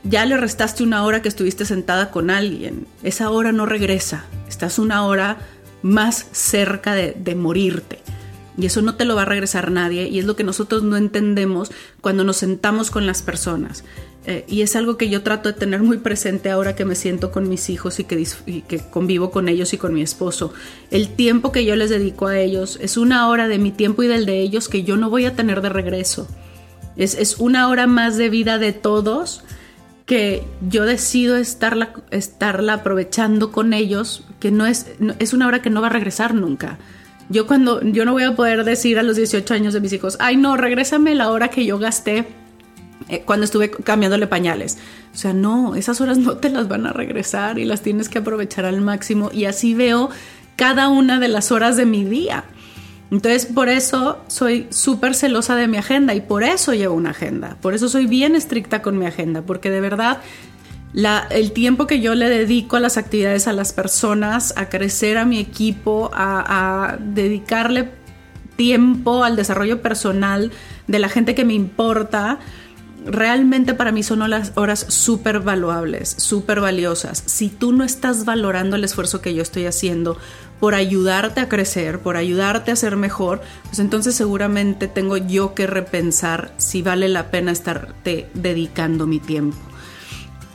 ya 0.05 0.27
le 0.27 0.37
restaste 0.37 0.83
una 0.83 1.05
hora 1.05 1.23
que 1.23 1.29
estuviste 1.29 1.65
sentada 1.65 2.11
con 2.11 2.29
alguien. 2.29 2.87
Esa 3.03 3.31
hora 3.31 3.51
no 3.51 3.65
regresa. 3.65 4.27
Estás 4.47 4.79
una 4.79 5.07
hora 5.07 5.39
más 5.81 6.27
cerca 6.33 6.93
de, 6.95 7.35
morirte. 7.35 8.01
Y 8.59 8.67
eso 8.67 8.83
no 8.83 8.97
te 8.97 9.05
lo 9.05 9.15
va 9.15 9.23
a 9.23 9.27
regresar 9.27 9.71
nadie. 9.71 10.09
Y 10.09 10.19
es 10.19 10.25
lo 10.25 10.35
que 10.35 10.43
nosotros 10.43 10.83
no 10.83 10.97
entendemos 10.97 11.71
cuando 12.01 12.25
nos 12.25 12.39
sentamos 12.39 12.91
con 12.91 13.07
las 13.07 13.23
personas. 13.23 13.85
Eh, 14.27 14.45
y 14.49 14.63
es 14.63 14.75
algo 14.75 14.99
que 14.99 15.09
yo 15.09 15.23
trato 15.23 15.49
de 15.49 15.59
tener 15.59 15.81
muy 15.81 15.99
presente 15.99 16.51
ahora 16.51 16.75
que 16.75 16.85
me 16.85 16.97
siento 16.97 17.31
con 17.31 17.49
mis 17.49 17.71
hijos 17.71 18.01
y 18.01 18.05
que, 18.05 18.27
que, 18.67 18.79
convivo 18.91 19.31
con 19.31 19.49
ellos 19.49 19.73
y 19.73 19.79
con 19.79 19.95
mi 19.95 20.03
esposo. 20.03 20.53
El 20.91 21.09
tiempo 21.09 21.53
que 21.53 21.65
yo 21.65 21.77
les 21.77 21.89
dedico 21.89 22.27
a 22.27 22.39
ellos 22.39 22.79
es 22.83 22.97
una 22.97 23.29
hora 23.29 23.47
de 23.47 23.59
mi 23.59 23.71
tiempo 23.71 24.03
y 24.03 24.09
del 24.09 24.27
de 24.27 24.41
ellos 24.41 24.69
que 24.69 24.83
yo 24.83 24.97
no 24.97 25.09
voy 25.09 25.25
a 25.25 25.37
tener 25.37 25.63
de 25.63 25.69
regreso. 25.69 26.29
Es, 26.97 27.15
es 27.15 27.39
una 27.39 27.69
hora 27.69 27.87
más 27.87 28.17
de 28.17 28.29
vida 28.29 28.59
de 28.59 28.73
todos 28.73 29.45
que 30.05 30.43
yo 30.69 30.85
decido 30.85 31.37
estarla, 31.37 31.93
estarla 32.11 32.73
aprovechando 32.75 33.53
con 33.53 33.73
ellos, 33.73 34.25
que 34.41 34.51
no 34.51 34.67
es, 34.67 34.89
es 35.21 35.33
una 35.33 35.47
hora 35.47 35.63
que 35.63 35.71
no 35.71 35.81
va 35.81 35.87
a 35.87 35.91
regresar 35.91 36.35
nunca. 36.35 36.79
Yo 37.29 37.47
cuando, 37.47 37.83
yo 37.83 38.05
no 38.05 38.13
voy 38.13 38.23
a 38.23 38.35
poder 38.35 38.65
decir 38.65 38.99
a 38.99 39.03
los 39.03 39.17
18 39.17 39.53
años 39.55 39.75
de 39.75 39.81
mis 39.81 39.93
hijos, 39.93 40.17
ay 40.21 40.37
no, 40.37 40.57
regrésame 40.57 41.15
la 41.15 41.31
hora 41.31 41.49
que 41.49 41.67
yo 41.67 41.79
gasté 41.79 42.27
eh, 43.09 43.23
cuando 43.25 43.45
estuve 43.45 43.71
cambiándole 43.71 44.27
pañales. 44.27 44.79
O 45.13 45.17
sea, 45.17 45.33
no, 45.33 45.75
esas 45.75 46.01
horas 46.01 46.19
no 46.19 46.37
te 46.37 46.49
las 46.51 46.69
van 46.69 46.87
a 46.87 46.93
regresar 46.93 47.59
y 47.59 47.65
las 47.65 47.83
tienes 47.83 48.09
que 48.09 48.19
aprovechar 48.19 48.65
al 48.65 48.81
máximo 48.81 49.31
y 49.33 49.45
así 49.45 49.75
veo 49.75 50.11
cada 50.57 50.89
una 50.89 51.21
de 51.21 51.29
las 51.29 51.53
horas 51.53 51.77
de 51.77 51.87
mi 51.87 52.05
día. 52.05 52.45
Entonces, 53.11 53.47
por 53.47 53.71
eso 53.71 54.19
soy 54.27 54.67
súper 54.71 55.15
celosa 55.15 55.57
de 55.57 55.67
mi 55.67 55.79
agenda 55.79 56.15
y 56.15 56.21
por 56.21 56.43
eso 56.43 56.75
llevo 56.75 56.95
una 56.95 57.11
agenda. 57.11 57.57
Por 57.63 57.73
eso 57.73 57.89
soy 57.89 58.07
bien 58.07 58.35
estricta 58.35 58.83
con 58.83 58.99
mi 58.99 59.07
agenda, 59.07 59.41
porque 59.43 59.71
de 59.71 59.81
verdad 59.81 60.19
el 60.95 61.53
tiempo 61.53 61.87
que 61.87 62.01
yo 62.01 62.15
le 62.15 62.29
dedico 62.29 62.77
a 62.77 62.81
las 62.81 62.97
actividades 62.97 63.47
a 63.47 63.53
las 63.53 63.73
personas, 63.73 64.55
a 64.57 64.69
crecer 64.69 65.19
a 65.19 65.25
mi 65.25 65.39
equipo, 65.39 66.11
a, 66.15 66.97
dedicarle 67.01 67.91
tiempo 68.57 69.23
al 69.23 69.37
desarrollo 69.37 69.83
personal 69.83 70.51
de 70.87 70.99
la 70.99 71.09
gente 71.09 71.35
que 71.35 71.45
me 71.45 71.55
importa, 71.55 72.41
realmente 73.05 73.75
para 73.75 73.93
mí 73.93 74.03
son 74.03 74.29
las 74.29 74.53
horas 74.57 74.87
súper 74.89 75.41
valuables, 75.41 76.09
súper 76.19 76.61
valiosas. 76.61 77.23
Si 77.27 77.49
tú 77.51 77.73
no 77.73 77.85
estás 77.85 78.25
valorando 78.25 78.75
el 78.75 78.83
esfuerzo 78.83 79.21
que 79.21 79.35
yo 79.35 79.43
estoy 79.43 79.67
haciendo 79.67 80.19
por 80.59 80.75
ayudarte 80.75 81.41
a 81.41 81.49
crecer, 81.49 82.01
por 82.01 82.17
ayudarte 82.17 82.73
a 82.73 82.77
ser 82.77 82.97
mejor, 82.97 83.43
pues 83.67 83.79
entonces 83.79 84.17
seguramente 84.17 84.89
tengo 84.89 85.17
yo 85.17 85.55
que 85.55 85.69
repensar 85.69 86.53
si 86.57 86.83
vale 86.83 87.09
la 87.09 87.31
pena 87.31 87.53
estarte 87.53 88.29
dedicando 88.35 89.07
mi 89.07 89.21
tiempo. 89.21 89.59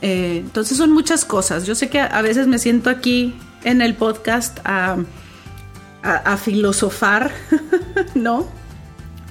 Eh, 0.06 0.42
entonces 0.44 0.76
son 0.76 0.92
muchas 0.92 1.24
cosas. 1.24 1.64
Yo 1.64 1.74
sé 1.74 1.88
que 1.88 1.98
a 1.98 2.20
veces 2.20 2.46
me 2.46 2.58
siento 2.58 2.90
aquí 2.90 3.34
en 3.64 3.80
el 3.80 3.94
podcast 3.94 4.58
a, 4.62 4.98
filosofar, 6.36 7.32
¿no? 8.14 8.46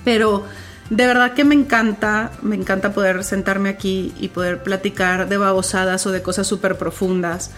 Pero 0.03 0.44
de 0.89 1.06
verdad 1.06 1.36
que 1.36 1.44
me 1.44 1.53
encanta, 1.53 2.32
me 2.42 2.56
encanta 2.56 2.92
poder 2.92 3.24
sentarme 3.24 3.70
aquí 3.70 4.15
y 4.20 4.30
poder 4.30 4.63
platicar 4.63 5.30
de 5.30 5.38
babosadas 5.38 6.08
o 6.08 6.12
de 6.12 6.24
cosas 6.24 6.48
súper 6.48 6.75
profundas. 6.80 7.51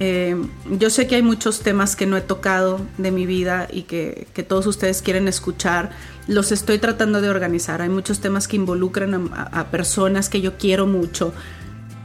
Eh, 0.00 0.36
yo 0.68 0.90
sé 0.90 1.06
que 1.06 1.14
hay 1.14 1.22
muchos 1.22 1.60
temas 1.60 1.94
que 1.94 2.06
no 2.06 2.16
he 2.16 2.20
tocado 2.20 2.80
de 2.98 3.12
mi 3.12 3.26
vida 3.26 3.68
y 3.72 3.82
que, 3.82 4.26
todos 4.48 4.66
ustedes 4.66 5.02
quieren 5.02 5.28
escuchar. 5.28 5.90
Los 6.26 6.50
estoy 6.50 6.80
tratando 6.80 7.20
de 7.20 7.28
organizar. 7.28 7.80
Hay 7.80 7.90
muchos 7.90 8.18
temas 8.18 8.48
que 8.48 8.56
involucran 8.56 9.30
a, 9.32 9.70
personas 9.70 10.28
que 10.28 10.40
yo 10.40 10.58
quiero 10.58 10.88
mucho 10.88 11.32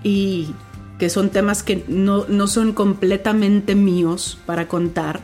y 0.03 0.53
que 0.99 1.09
son 1.09 1.29
temas 1.29 1.63
que 1.63 1.83
no, 1.87 2.25
son 2.47 2.73
completamente 2.73 3.75
míos 3.75 4.37
para 4.45 4.67
contar. 4.67 5.21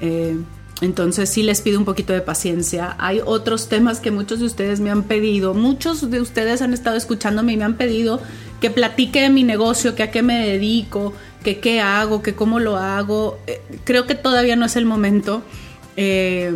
Eh, 0.00 0.36
entonces 0.80 1.28
sí 1.30 1.44
les 1.44 1.60
pido 1.60 1.78
un 1.78 1.84
poquito 1.84 2.12
de 2.12 2.20
paciencia. 2.22 2.96
Hay 2.98 3.20
otros 3.24 3.68
temas 3.68 4.00
que 4.00 4.10
muchos 4.10 4.40
de 4.40 4.46
ustedes 4.46 4.80
me 4.80 4.90
han 4.90 5.04
pedido. 5.04 5.54
Muchos 5.54 6.10
de 6.10 6.20
ustedes 6.20 6.60
han 6.60 6.74
estado 6.74 6.96
escuchándome 6.96 7.52
y 7.52 7.56
me 7.56 7.62
han 7.64 7.76
pedido 7.76 8.20
que 8.60 8.68
platique 8.70 9.20
de 9.20 9.30
mi 9.30 9.44
negocio, 9.44 9.94
que 9.94 10.02
a 10.02 10.10
qué 10.10 10.22
me 10.22 10.44
dedico, 10.44 11.12
que 11.44 11.60
qué 11.60 11.80
hago, 11.80 12.20
que 12.20 12.34
cómo 12.34 12.58
lo 12.58 12.78
hago. 12.78 13.38
Eh, 13.46 13.60
creo 13.84 14.08
que 14.08 14.16
todavía 14.16 14.56
no 14.56 14.66
es 14.66 14.74
el 14.74 14.84
momento. 14.84 15.42
Eh, 15.96 16.52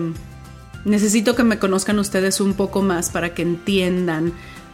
necesito 0.85 1.37
que 1.37 1.45
me 1.45 1.61
conozcan 1.61 2.01
ustedes 2.01 2.41
un 2.41 2.55
poco 2.55 2.83
más 2.83 3.11
para 3.11 3.33
que 3.33 3.43
entiendan 3.43 4.33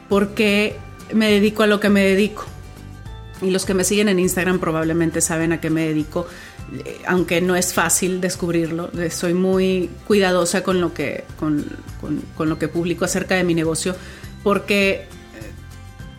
por 0.09 0.31
qué 0.31 0.77
me 1.13 1.31
dedico 1.31 1.63
a 1.63 1.67
lo 1.67 1.79
que 1.79 1.91
me 1.91 2.03
dedico. 2.03 2.47
Y 3.43 3.51
los 3.51 3.67
que 3.67 3.75
me 3.75 3.85
siguen 3.85 4.09
en 4.09 4.19
Instagram 4.19 4.61
probablemente 4.61 5.21
saben 5.21 5.53
a 5.53 5.61
qué 5.61 5.69
me 5.69 5.89
dedico 5.89 6.27
aunque 7.07 7.41
no 7.41 7.57
es 7.57 7.75
fácil 7.75 8.21
descubrirlo, 8.21 8.91
soy 9.11 9.35
muy 9.35 9.91
cuidadosa 10.07 10.63
con 10.63 10.81
lo 10.81 10.95
que, 10.95 11.25
con, 11.39 11.65
lo 12.39 12.59
que 12.59 12.69
publico 12.69 13.05
acerca 13.05 13.35
de 13.35 13.45
mi 13.45 13.55
negocio, 13.55 13.95
porque 14.43 14.93
eh, 14.93 15.07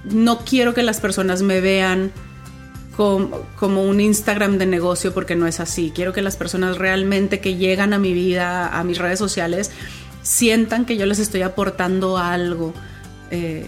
no 0.05 0.39
quiero 0.39 0.73
que 0.73 0.83
las 0.83 0.99
personas 0.99 1.41
me 1.41 1.59
vean 1.59 2.11
como, 2.95 3.47
como, 3.57 3.83
un 3.83 3.99
Instagram 3.99 4.57
de 4.57 4.67
negocio, 4.67 5.13
porque 5.13 5.35
no 5.35 5.47
es 5.47 5.59
así. 5.59 5.91
Quiero 5.95 6.13
que 6.13 6.21
las 6.21 6.35
personas 6.35 6.77
realmente 6.77 7.39
que 7.39 7.55
llegan 7.55 7.91
a 7.93 7.97
mi 7.97 8.13
vida, 8.13 8.67
a 8.67 8.83
mis 8.83 8.99
redes 8.99 9.17
sociales, 9.17 9.71
sientan 10.21 10.85
que 10.85 10.97
yo 10.97 11.07
les 11.07 11.17
estoy 11.17 11.41
aportando 11.41 12.19
algo. 12.19 12.73
Eh, 13.31 13.65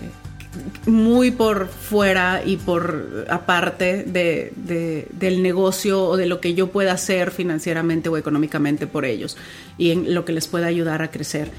muy 0.85 1.31
por 1.31 1.67
fuera 1.67 2.41
y 2.45 2.57
por 2.57 3.25
aparte 3.29 4.03
de, 4.03 5.07
del 5.12 5.43
negocio 5.43 6.03
o 6.03 6.17
de 6.17 6.25
lo 6.25 6.39
que 6.41 6.53
yo 6.53 6.67
pueda 6.67 6.93
hacer 6.93 7.31
financieramente 7.31 8.09
o 8.09 8.17
económicamente 8.17 8.88
por 8.88 9.05
ellos 9.05 9.38
y 9.77 9.91
en 9.91 10.13
lo 10.13 10.25
que 10.25 10.33
les 10.33 10.47
pueda 10.47 10.67
ayudar 10.67 11.01
a 11.01 11.12
crecer. 11.12 11.50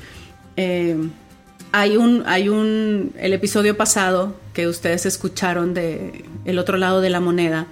Eh, 0.57 0.97
hay 1.73 1.97
un, 1.97 2.23
hay 2.27 2.49
un, 2.49 3.13
el 3.19 3.33
episodio 3.33 3.77
pasado 3.77 4.35
que 4.55 4.67
ustedes 4.67 5.05
escucharon 5.05 5.75
de 5.75 6.25
El 6.45 6.59
otro 6.59 6.79
lado 6.79 7.01
de 7.01 7.11
la 7.11 7.21
moneda, 7.21 7.67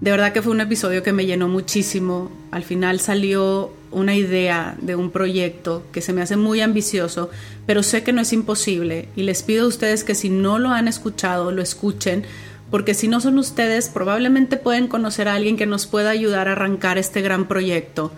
de 0.00 0.10
verdad 0.10 0.32
que 0.32 0.40
fue 0.40 0.52
un 0.52 0.60
episodio 0.60 1.02
que 1.02 1.12
me 1.12 1.26
llenó 1.26 1.48
muchísimo. 1.48 2.30
Al 2.50 2.62
final 2.62 3.00
salió 3.00 3.72
una 3.90 4.14
idea 4.14 4.76
de 4.80 4.94
un 4.94 5.10
proyecto 5.10 5.84
que 5.92 6.00
se 6.00 6.12
me 6.12 6.22
hace 6.22 6.36
muy 6.36 6.60
ambicioso, 6.60 7.30
pero 7.66 7.82
sé 7.82 8.02
que 8.02 8.12
no 8.12 8.20
es 8.20 8.32
imposible 8.32 9.08
y 9.16 9.22
les 9.22 9.42
pido 9.42 9.64
a 9.64 9.68
ustedes 9.68 10.04
que 10.04 10.14
si 10.14 10.30
no 10.30 10.58
lo 10.58 10.70
han 10.70 10.88
escuchado, 10.88 11.50
lo 11.50 11.62
escuchen, 11.62 12.24
porque 12.70 12.94
si 12.94 13.08
no 13.08 13.20
son 13.20 13.38
ustedes, 13.38 13.88
probablemente 13.88 14.56
pueden 14.56 14.86
conocer 14.86 15.28
a 15.28 15.34
alguien 15.34 15.56
que 15.56 15.66
nos 15.66 15.86
pueda 15.86 16.10
ayudar 16.10 16.48
a 16.48 16.52
arrancar 16.52 16.98
este 16.98 17.20
gran 17.20 17.48
proyecto. 17.48 18.12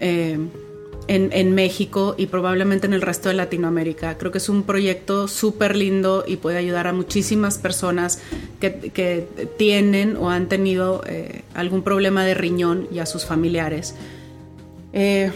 Eh, 0.00 0.38
en, 1.08 1.54
México 1.54 2.14
y 2.16 2.26
probablemente 2.26 2.86
en 2.86 2.92
el 2.92 3.02
resto 3.02 3.28
de 3.28 3.34
Latinoamérica. 3.34 4.16
Creo 4.18 4.32
que 4.32 4.38
es 4.38 4.48
un 4.48 4.62
proyecto 4.62 5.28
súper 5.28 5.76
lindo 5.76 6.24
y 6.26 6.36
puede 6.36 6.58
ayudar 6.58 6.86
a 6.86 6.92
muchísimas 6.92 7.58
personas 7.58 8.20
que, 8.60 9.28
tienen 9.58 10.16
o 10.16 10.30
han 10.30 10.48
tenido 10.48 11.02
eh, 11.06 11.42
algún 11.54 11.82
problema 11.82 12.24
de 12.24 12.34
riñón 12.34 12.88
y 12.92 13.00
a 13.00 13.06
sus 13.06 13.24
familiares. 13.24 13.94
Eh, 14.92 15.30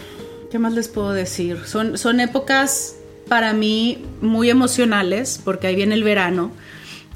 ¿Qué 0.51 0.59
más 0.59 0.73
les 0.73 0.87
puedo 0.87 1.11
decir? 1.11 1.59
Son, 1.65 1.97
son 1.97 2.19
épocas 2.19 2.95
para 3.27 3.53
mí 3.53 4.05
muy 4.21 4.49
emocionales 4.49 5.41
porque 5.43 5.67
ahí 5.67 5.75
viene 5.75 5.95
el 5.95 6.03
verano. 6.03 6.51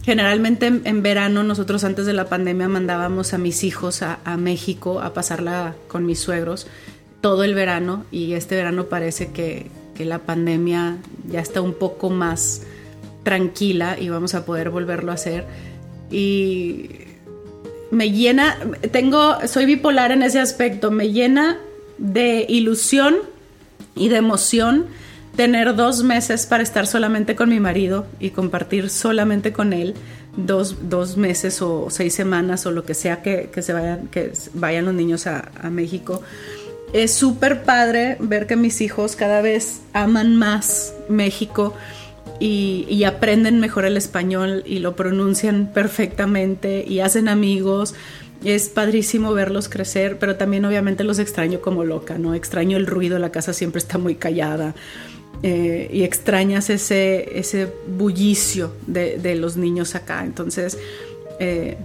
Generalmente 0.03 0.65
en, 0.67 1.03
verano 1.03 1.43
nosotros 1.43 1.83
antes 1.83 2.05
de 2.05 2.13
la 2.13 2.25
pandemia 2.25 2.67
mandábamos 2.67 3.33
a 3.33 3.37
mis 3.37 3.63
hijos 3.63 4.01
a, 4.01 4.19
a 4.25 4.35
México 4.35 4.99
a 4.99 5.13
pasarla 5.13 5.75
con 5.87 6.05
mis 6.05 6.19
suegros 6.19 6.67
todo 7.21 7.43
el 7.43 7.53
verano 7.53 8.05
y 8.11 8.33
este 8.33 8.55
verano 8.55 8.85
parece 8.85 9.31
que, 9.31 9.79
la 10.01 10.17
pandemia 10.17 10.97
ya 11.29 11.41
está 11.41 11.61
un 11.61 11.75
poco 11.75 12.09
más 12.09 12.63
tranquila 13.21 13.99
y 13.99 14.09
vamos 14.09 14.33
a 14.33 14.47
poder 14.47 14.71
volverlo 14.71 15.11
a 15.11 15.13
hacer. 15.13 15.45
Y 16.09 16.89
me 17.91 18.09
llena, 18.09 18.57
tengo, 18.91 19.37
soy 19.45 19.67
bipolar 19.67 20.11
en 20.11 20.23
ese 20.23 20.39
aspecto, 20.39 20.89
me 20.89 21.11
llena 21.11 21.59
de 22.01 22.45
ilusión 22.49 23.15
y 23.95 24.09
de 24.09 24.17
emoción 24.17 24.87
tener 25.37 25.75
dos 25.75 26.03
meses 26.03 26.45
para 26.45 26.61
estar 26.61 26.87
solamente 26.87 27.35
con 27.35 27.49
mi 27.49 27.61
marido 27.61 28.05
y 28.19 28.31
compartir 28.31 28.89
solamente 28.89 29.53
con 29.53 29.71
él 29.71 29.93
dos, 30.35 30.75
meses 31.15 31.61
o 31.61 31.87
seis 31.89 32.13
semanas 32.13 32.65
o 32.65 32.71
lo 32.71 32.83
que 32.83 32.93
sea 32.93 33.21
que, 33.21 33.49
se 33.61 33.71
vayan, 33.71 34.07
que 34.07 34.33
vayan 34.53 34.85
los 34.85 34.93
niños 34.93 35.27
a, 35.27 35.51
a 35.61 35.69
México 35.69 36.21
es 36.93 37.13
súper 37.13 37.63
padre 37.63 38.17
ver 38.19 38.47
que 38.47 38.55
mis 38.55 38.81
hijos 38.81 39.15
cada 39.15 39.41
vez 39.41 39.81
aman 39.93 40.35
más 40.35 40.93
México 41.07 41.73
y, 42.39 43.03
aprenden 43.03 43.59
mejor 43.59 43.85
el 43.85 43.97
español 43.97 44.63
y 44.65 44.79
lo 44.79 44.95
pronuncian 44.95 45.71
perfectamente 45.71 46.83
y 46.87 46.99
hacen 46.99 47.27
amigos. 47.27 47.93
Es 48.43 48.69
padrísimo 48.69 49.33
verlos 49.33 49.69
crecer, 49.69 50.17
pero 50.17 50.35
también 50.35 50.65
obviamente 50.65 51.03
los 51.03 51.19
extraño 51.19 51.61
como 51.61 51.83
loca, 51.83 52.17
¿no? 52.17 52.33
Extraño 52.33 52.77
el 52.77 52.87
ruido, 52.87 53.19
la 53.19 53.31
casa 53.31 53.53
siempre 53.53 53.79
está 53.79 53.97
muy 53.97 54.15
callada. 54.15 54.73
Eh, 55.43 55.89
y 55.91 56.03
extrañas 56.03 56.69
ese, 56.69 57.39
ese 57.39 57.67
bullicio 57.87 58.75
de, 58.85 59.35
los 59.35 59.57
niños 59.57 59.95
acá. 59.95 60.23
Entonces, 60.23 60.77
eh, 61.39 61.77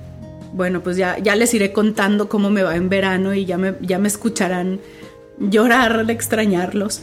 bueno, 0.52 0.82
pues 0.82 0.96
ya, 0.96 1.18
ya 1.18 1.36
les 1.36 1.54
iré 1.54 1.72
contando 1.72 2.28
cómo 2.28 2.50
me 2.50 2.62
va 2.62 2.76
en 2.76 2.88
verano 2.88 3.34
y 3.34 3.46
ya 3.46 3.56
me, 3.56 3.75
ya 3.80 3.98
me 3.98 4.08
escucharán 4.08 4.80
llorar 5.38 6.06
de 6.06 6.12
extrañarlos. 6.12 7.02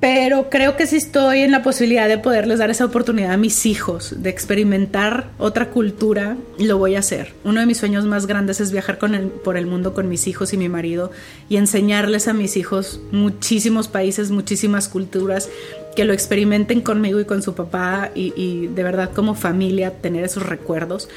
Pero 0.00 0.48
creo 0.48 0.76
que 0.76 0.86
si 0.86 0.96
estoy 0.96 1.40
en 1.40 1.50
la 1.50 1.64
posibilidad 1.64 2.06
de 2.06 2.18
poderles 2.18 2.60
dar 2.60 2.70
esa 2.70 2.84
oportunidad 2.84 3.32
a 3.32 3.36
mis 3.36 3.66
hijos 3.66 4.14
de 4.22 4.30
experimentar 4.30 5.30
otra 5.38 5.70
cultura, 5.70 6.36
lo 6.58 6.78
voy 6.78 6.94
a 6.94 7.00
hacer. 7.00 7.34
Uno 7.42 7.58
de 7.58 7.66
mis 7.66 7.78
sueños 7.78 8.04
más 8.04 8.26
grandes 8.26 8.60
es 8.60 8.70
viajar 8.70 8.98
por 8.98 9.56
el 9.56 9.66
mundo 9.66 9.94
con 9.94 10.08
mis 10.08 10.28
hijos 10.28 10.52
y 10.52 10.56
mi 10.56 10.68
marido 10.68 11.10
y 11.48 11.56
enseñarles 11.56 12.28
a 12.28 12.32
mis 12.32 12.56
hijos 12.56 13.00
muchísimos 13.10 13.88
países, 13.88 14.30
muchísimas 14.30 14.88
culturas, 14.88 15.48
que 15.96 16.04
lo 16.04 16.12
experimenten 16.12 16.80
conmigo 16.80 17.18
y 17.18 17.24
con 17.24 17.42
su 17.42 17.56
papá 17.56 18.12
y 18.14 18.68
de 18.68 18.82
verdad 18.84 19.10
como 19.12 19.34
familia 19.34 19.90
tener 20.00 20.24
esos 20.24 20.46
recuerdos 20.46 21.08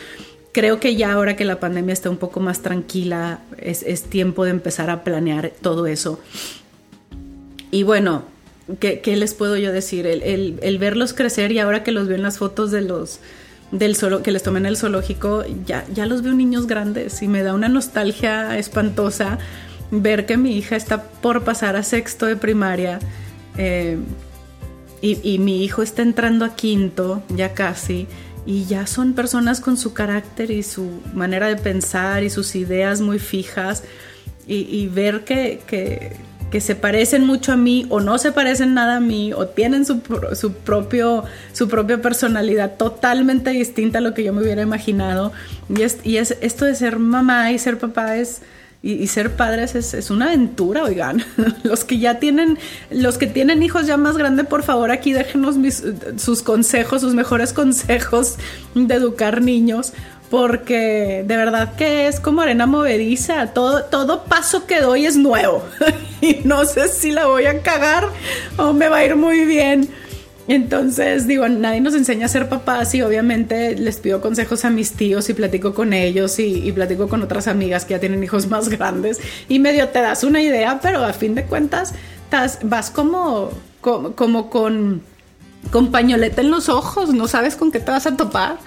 creo 0.52 0.80
que 0.80 0.96
ya 0.96 1.14
ahora 1.14 1.36
que 1.36 1.46
la 1.46 1.60
pandemia 1.60 1.94
está 1.94 2.10
un 2.10 2.18
poco 2.18 2.40
más 2.40 2.62
tranquila, 2.62 3.40
es, 3.58 4.04
tiempo 4.04 4.44
de 4.44 4.52
empezar 4.52 4.90
a 4.90 5.04
planear 5.04 5.52
todo 5.62 5.88
eso. 5.88 6.20
Y 7.72 7.84
bueno, 7.84 8.24
¿qué, 8.80 9.02
les 9.16 9.34
puedo 9.34 9.58
yo 9.58 9.72
decir? 9.72 10.08
El, 10.08 10.78
verlos 10.80 11.14
crecer 11.14 11.52
y 11.52 11.60
ahora 11.60 11.84
que 11.84 11.92
los 11.92 12.08
veo 12.08 12.18
en 12.18 12.24
las 12.24 12.38
fotos 12.38 12.72
de 12.72 12.82
los 12.82 13.20
del 13.72 13.96
solo, 13.96 14.22
que 14.22 14.32
les 14.32 14.44
tomé 14.44 14.60
en 14.60 14.66
el 14.66 14.76
zoológico, 14.76 15.46
ya, 15.66 15.86
ya 15.94 16.06
los 16.06 16.22
veo 16.24 16.34
niños 16.34 16.68
grandes 16.68 17.22
y 17.22 17.30
me 17.30 17.42
da 17.42 17.54
una 17.54 17.70
nostalgia 17.70 18.58
espantosa 18.58 19.40
ver 19.92 20.26
que 20.26 20.36
mi 20.36 20.58
hija 20.58 20.76
está 20.76 21.04
por 21.04 21.44
pasar 21.44 21.78
a 21.78 21.84
sexto 21.84 22.26
de 22.26 22.36
primaria 22.36 23.00
eh, 23.58 23.98
y, 25.02 25.20
y 25.24 25.40
mi 25.40 25.64
hijo 25.64 25.84
está 25.84 26.02
entrando 26.02 26.44
a 26.44 26.56
quinto, 26.56 27.24
ya 27.30 27.54
casi 27.54 28.08
y 28.46 28.66
ya 28.66 28.88
son 28.88 29.14
personas 29.14 29.62
con 29.62 29.78
su 29.78 29.94
carácter 29.94 30.52
y 30.52 30.64
su 30.64 30.90
manera 31.14 31.48
de 31.48 31.58
pensar 31.58 32.24
y 32.24 32.30
sus 32.30 32.56
ideas 32.56 33.00
muy 33.02 33.20
fijas 33.20 33.84
y, 34.48 34.88
ver 34.88 35.24
que, 35.24 36.18
se 36.60 36.76
parecen 36.76 37.26
mucho 37.26 37.54
a 37.54 37.56
mí 37.56 37.86
o 37.90 38.02
no 38.02 38.18
se 38.18 38.32
parecen 38.32 38.74
nada 38.74 38.98
a 38.98 39.00
mí 39.00 39.32
o 39.32 39.48
tienen 39.48 39.86
su, 39.86 40.02
su, 40.34 40.54
propio, 40.54 41.24
su 41.54 41.70
propia 41.70 42.02
personalidad 42.02 42.76
totalmente 42.76 43.52
distinta 43.52 44.00
a 44.00 44.02
lo 44.02 44.14
que 44.14 44.24
yo 44.24 44.34
me 44.34 44.42
hubiera 44.42 44.62
imaginado. 44.62 45.32
Y, 45.70 45.84
es, 45.84 46.00
y 46.04 46.18
es, 46.18 46.38
esto 46.42 46.66
de 46.66 46.76
ser 46.76 47.00
mamá 47.00 47.52
y 47.52 47.60
ser 47.60 47.78
papá 47.78 48.18
es 48.18 48.42
y, 48.84 49.06
ser 49.08 49.36
padres 49.36 49.76
es, 49.76 50.10
una 50.10 50.26
aventura, 50.26 50.84
oigan. 50.84 51.24
Los 51.64 51.84
que 51.84 52.00
ya 52.00 52.18
tienen, 52.18 52.58
los 52.90 53.20
que 53.20 53.28
tienen 53.28 53.62
hijos 53.62 53.86
ya 53.86 53.96
más 53.96 54.18
grandes, 54.18 54.48
por 54.48 54.64
favor, 54.64 54.90
aquí 54.90 55.14
déjenos 55.14 55.56
sus 56.18 56.42
consejos, 56.42 57.02
sus 57.02 57.14
mejores 57.14 57.54
consejos 57.54 58.38
de 58.74 58.96
educar 58.96 59.42
niños, 59.42 59.94
porque 60.32 61.26
de 61.28 61.36
verdad 61.36 61.76
que 61.76 62.08
es 62.08 62.22
como 62.22 62.42
arena 62.42 62.66
movediza. 62.66 63.48
Todo, 63.48 63.84
todo 63.84 64.24
paso 64.24 64.66
que 64.66 64.80
doy 64.80 65.06
es 65.06 65.18
nuevo. 65.18 65.62
y 66.22 66.40
no 66.46 66.64
sé 66.64 66.88
si 66.88 67.12
la 67.12 67.28
voy 67.28 67.46
a 67.46 67.62
cagar 67.62 68.08
o 68.58 68.72
me 68.72 68.88
va 68.88 68.98
a 68.98 69.06
ir 69.06 69.18
muy 69.18 69.44
bien. 69.44 69.90
Entonces, 70.48 71.28
digo, 71.28 71.48
nadie 71.50 71.82
nos 71.82 71.96
enseña 71.96 72.26
a 72.26 72.30
ser 72.30 72.48
papás 72.48 72.96
y 72.96 73.02
obviamente 73.02 73.76
les 73.76 73.98
pido 73.98 74.22
consejos 74.22 74.64
a 74.64 74.70
mis 74.70 74.94
tíos 74.94 75.30
y 75.30 75.34
platico 75.34 75.74
con 75.74 75.92
ellos 75.92 76.40
y, 76.40 76.72
platico 76.72 77.10
con 77.10 77.22
otras 77.22 77.48
amigas 77.48 77.84
que 77.84 77.94
ya 77.94 78.00
tienen 78.00 78.24
hijos 78.24 78.48
más 78.48 78.70
grandes 78.70 79.20
y 79.50 79.60
medio 79.60 79.90
te 79.90 80.02
das 80.02 80.24
una 80.24 80.42
idea, 80.42 80.80
pero 80.82 81.04
a 81.04 81.14
fin 81.14 81.36
de 81.36 81.44
cuentas 81.44 81.94
vas 82.64 82.90
como, 82.90 83.52
como, 83.82 84.50
con, 84.50 85.02
con 85.72 85.92
pañoleta 85.92 86.42
en 86.42 86.52
los 86.52 86.70
ojos, 86.70 87.14
no 87.14 87.28
sabes 87.28 87.56
con 87.56 87.72
qué 87.72 87.80
te 87.80 87.92
vas 87.92 88.08
a 88.08 88.18
topar. 88.18 88.58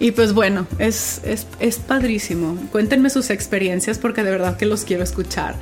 Y 0.00 0.12
pues 0.12 0.32
bueno, 0.32 0.66
es, 0.78 1.20
es, 1.24 1.76
padrísimo. 1.78 2.56
Cuéntenme 2.70 3.10
sus 3.10 3.30
experiencias 3.30 3.98
porque 3.98 4.22
de 4.22 4.30
verdad 4.30 4.56
que 4.56 4.66
los 4.66 4.84
quiero 4.84 5.02
escuchar. 5.02 5.56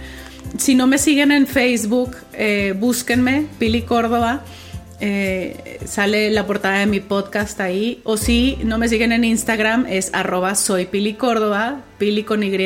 Si 0.59 0.75
no 0.75 0.87
me 0.87 0.99
siguen 0.99 1.33
en 1.33 1.47
Facebook, 1.47 2.17
eh, 2.35 2.75
búsquenme, 2.79 3.47
Pili 3.59 3.83
Córdoba. 3.83 4.45
Eh, 5.01 5.79
sale 5.85 6.31
la 6.31 6.47
portada 6.47 6.79
de 6.79 6.87
mi 6.87 7.01
podcast 7.01 7.61
ahí. 7.61 8.01
O 8.05 8.17
si 8.17 8.59
no 8.65 8.79
me 8.79 8.89
siguen 8.89 9.13
en 9.13 9.25
Instagram, 9.25 9.87
es 9.89 10.11
arroba 10.13 10.55
soy 10.55 10.87
Pili 10.87 11.15
Córdoba, 11.15 11.83
Pili 11.99 12.23
con 12.23 12.43
Y, 12.43 12.57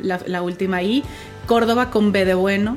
la, 0.00 0.42
última 0.42 0.82
I, 0.82 1.02
Córdoba 1.46 1.90
con 1.90 2.12
B 2.12 2.24
de 2.24 2.34
bueno. 2.34 2.76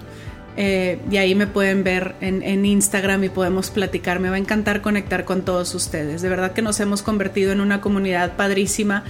Eh, 0.63 0.99
y 1.09 1.17
ahí 1.17 1.33
me 1.33 1.47
pueden 1.47 1.83
ver 1.83 2.13
en, 2.21 2.65
Instagram 2.67 3.23
y 3.23 3.29
podemos 3.29 3.71
platicar. 3.71 4.19
Me 4.19 4.29
va 4.29 4.35
a 4.35 4.37
encantar 4.37 4.83
conectar 4.83 5.25
con 5.25 5.41
todos 5.41 5.73
ustedes. 5.73 6.21
De 6.21 6.29
verdad 6.29 6.51
que 6.51 6.61
nos 6.61 6.79
hemos 6.79 7.01
convertido 7.01 7.51
en 7.51 7.61
una 7.61 7.81
comunidad 7.81 8.35
padrísima 8.35 9.03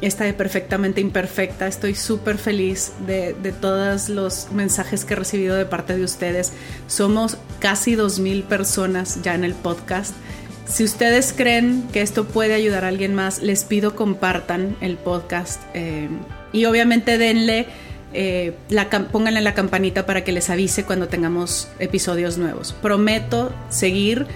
esta 0.00 0.24
de 0.24 0.32
Perfectamente 0.32 1.02
Imperfecta. 1.02 1.66
Estoy 1.66 1.94
súper 1.94 2.38
feliz 2.38 2.92
de, 3.06 3.34
todos 3.60 4.08
los 4.08 4.50
mensajes 4.52 5.04
que 5.04 5.12
he 5.12 5.16
recibido 5.18 5.56
de 5.56 5.66
parte 5.66 5.94
de 5.94 6.04
ustedes. 6.04 6.54
Somos 6.86 7.36
casi 7.58 7.96
2.000 7.96 8.44
personas 8.44 9.20
ya 9.22 9.34
en 9.34 9.44
el 9.44 9.52
podcast. 9.52 10.14
Si 10.66 10.84
ustedes 10.84 11.34
creen 11.36 11.86
que 11.92 12.00
esto 12.00 12.24
puede 12.24 12.54
ayudar 12.54 12.86
a 12.86 12.88
alguien 12.88 13.14
más, 13.14 13.42
les 13.42 13.64
pido 13.64 13.94
compartan 13.94 14.74
el 14.80 14.96
podcast 14.96 15.60
eh, 15.74 16.08
y 16.54 16.64
obviamente 16.64 17.18
denle, 17.18 17.66
eh, 18.14 18.54
la, 18.68 18.88
pónganle 18.88 19.40
la 19.40 19.54
campanita 19.54 20.06
para 20.06 20.22
que 20.22 20.32
les 20.32 20.48
avise 20.48 20.84
cuando 20.84 21.08
tengamos 21.08 21.68
episodios 21.80 22.38
nuevos. 22.38 22.72
Prometo 22.72 23.52
seguir 23.70 24.26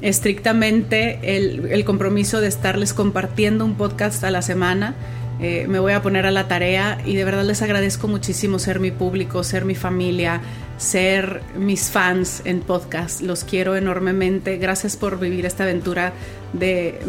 estrictamente 0.00 1.36
el, 1.36 1.84
compromiso 1.84 2.40
de 2.40 2.48
estarles 2.48 2.94
compartiendo 2.94 3.64
un 3.64 3.74
podcast 3.74 4.22
a 4.24 4.30
la 4.30 4.42
semana. 4.42 4.94
Eh, 5.40 5.66
me 5.68 5.80
voy 5.80 5.92
a 5.92 6.02
poner 6.02 6.24
a 6.24 6.30
la 6.30 6.48
tarea 6.48 6.98
y 7.04 7.16
de 7.16 7.24
verdad 7.24 7.44
les 7.44 7.60
agradezco 7.62 8.08
muchísimo 8.08 8.58
ser 8.58 8.80
mi 8.80 8.90
público, 8.90 9.42
ser 9.44 9.64
mi 9.64 9.74
familia, 9.74 10.40
ser 10.78 11.42
mis 11.56 11.90
fans 11.90 12.42
en 12.44 12.60
podcast. 12.60 13.20
Los 13.20 13.44
quiero 13.44 13.76
enormemente. 13.76 14.58
Gracias 14.58 14.96
por 14.96 15.18
vivir 15.18 15.46
esta 15.46 15.64
aventura 15.64 16.12
de 16.52 17.00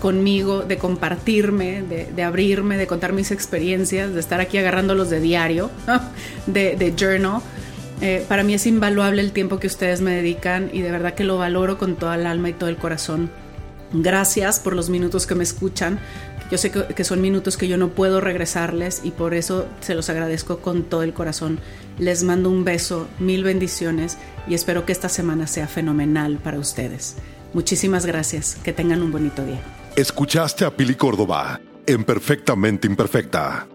conmigo, 0.00 0.62
de 0.62 0.78
compartirme, 0.78 1.82
de, 1.82 2.22
abrirme, 2.22 2.76
de 2.76 2.86
contar 2.86 3.12
mis 3.12 3.30
experiencias, 3.30 4.12
de 4.14 4.20
estar 4.20 4.40
aquí 4.40 4.58
agarrándolos 4.58 5.10
de 5.10 5.20
diario, 5.20 5.70
de, 6.46 6.94
journal. 6.96 7.40
Eh, 8.00 8.24
para 8.28 8.42
mí 8.42 8.54
es 8.54 8.66
invaluable 8.66 9.22
el 9.22 9.32
tiempo 9.32 9.60
que 9.60 9.68
ustedes 9.68 10.00
me 10.00 10.10
dedican 10.10 10.70
y 10.72 10.82
de 10.82 10.90
verdad 10.90 11.14
que 11.14 11.22
lo 11.22 11.38
valoro 11.38 11.78
con 11.78 11.94
toda 11.94 12.16
el 12.16 12.26
alma 12.26 12.48
y 12.48 12.52
todo 12.52 12.68
el 12.68 12.76
corazón. 12.76 13.30
Gracias 13.92 14.58
por 14.58 14.74
los 14.74 14.88
minutos 14.88 15.26
que 15.26 15.34
me 15.34 15.44
escuchan. 15.44 16.00
Yo 16.52 16.58
sé 16.58 16.70
que, 16.70 17.04
son 17.04 17.22
minutos 17.22 17.56
que 17.56 17.66
yo 17.66 17.78
no 17.78 17.88
puedo 17.88 18.20
regresarles 18.20 19.00
y 19.02 19.10
por 19.10 19.32
eso 19.32 19.66
se 19.80 19.94
los 19.94 20.10
agradezco 20.10 20.58
con 20.58 20.82
todo 20.82 21.02
el 21.02 21.14
corazón. 21.14 21.58
Les 21.98 22.24
mando 22.24 22.50
un 22.50 22.62
beso, 22.62 23.08
mil 23.18 23.42
bendiciones 23.42 24.18
y 24.46 24.52
espero 24.52 24.84
que 24.84 24.92
esta 24.92 25.08
semana 25.08 25.46
sea 25.46 25.66
fenomenal 25.66 26.36
para 26.36 26.58
ustedes. 26.58 27.16
Muchísimas 27.54 28.04
gracias. 28.04 28.58
Que 28.62 28.74
tengan 28.74 29.02
un 29.02 29.10
bonito 29.10 29.42
día. 29.46 29.62
Escuchaste 29.96 30.66
a 30.66 30.76
Pili 30.76 30.94
Córdoba 30.94 31.58
en 31.86 32.04
Perfectamente 32.04 32.86
Imperfecta. 32.86 33.66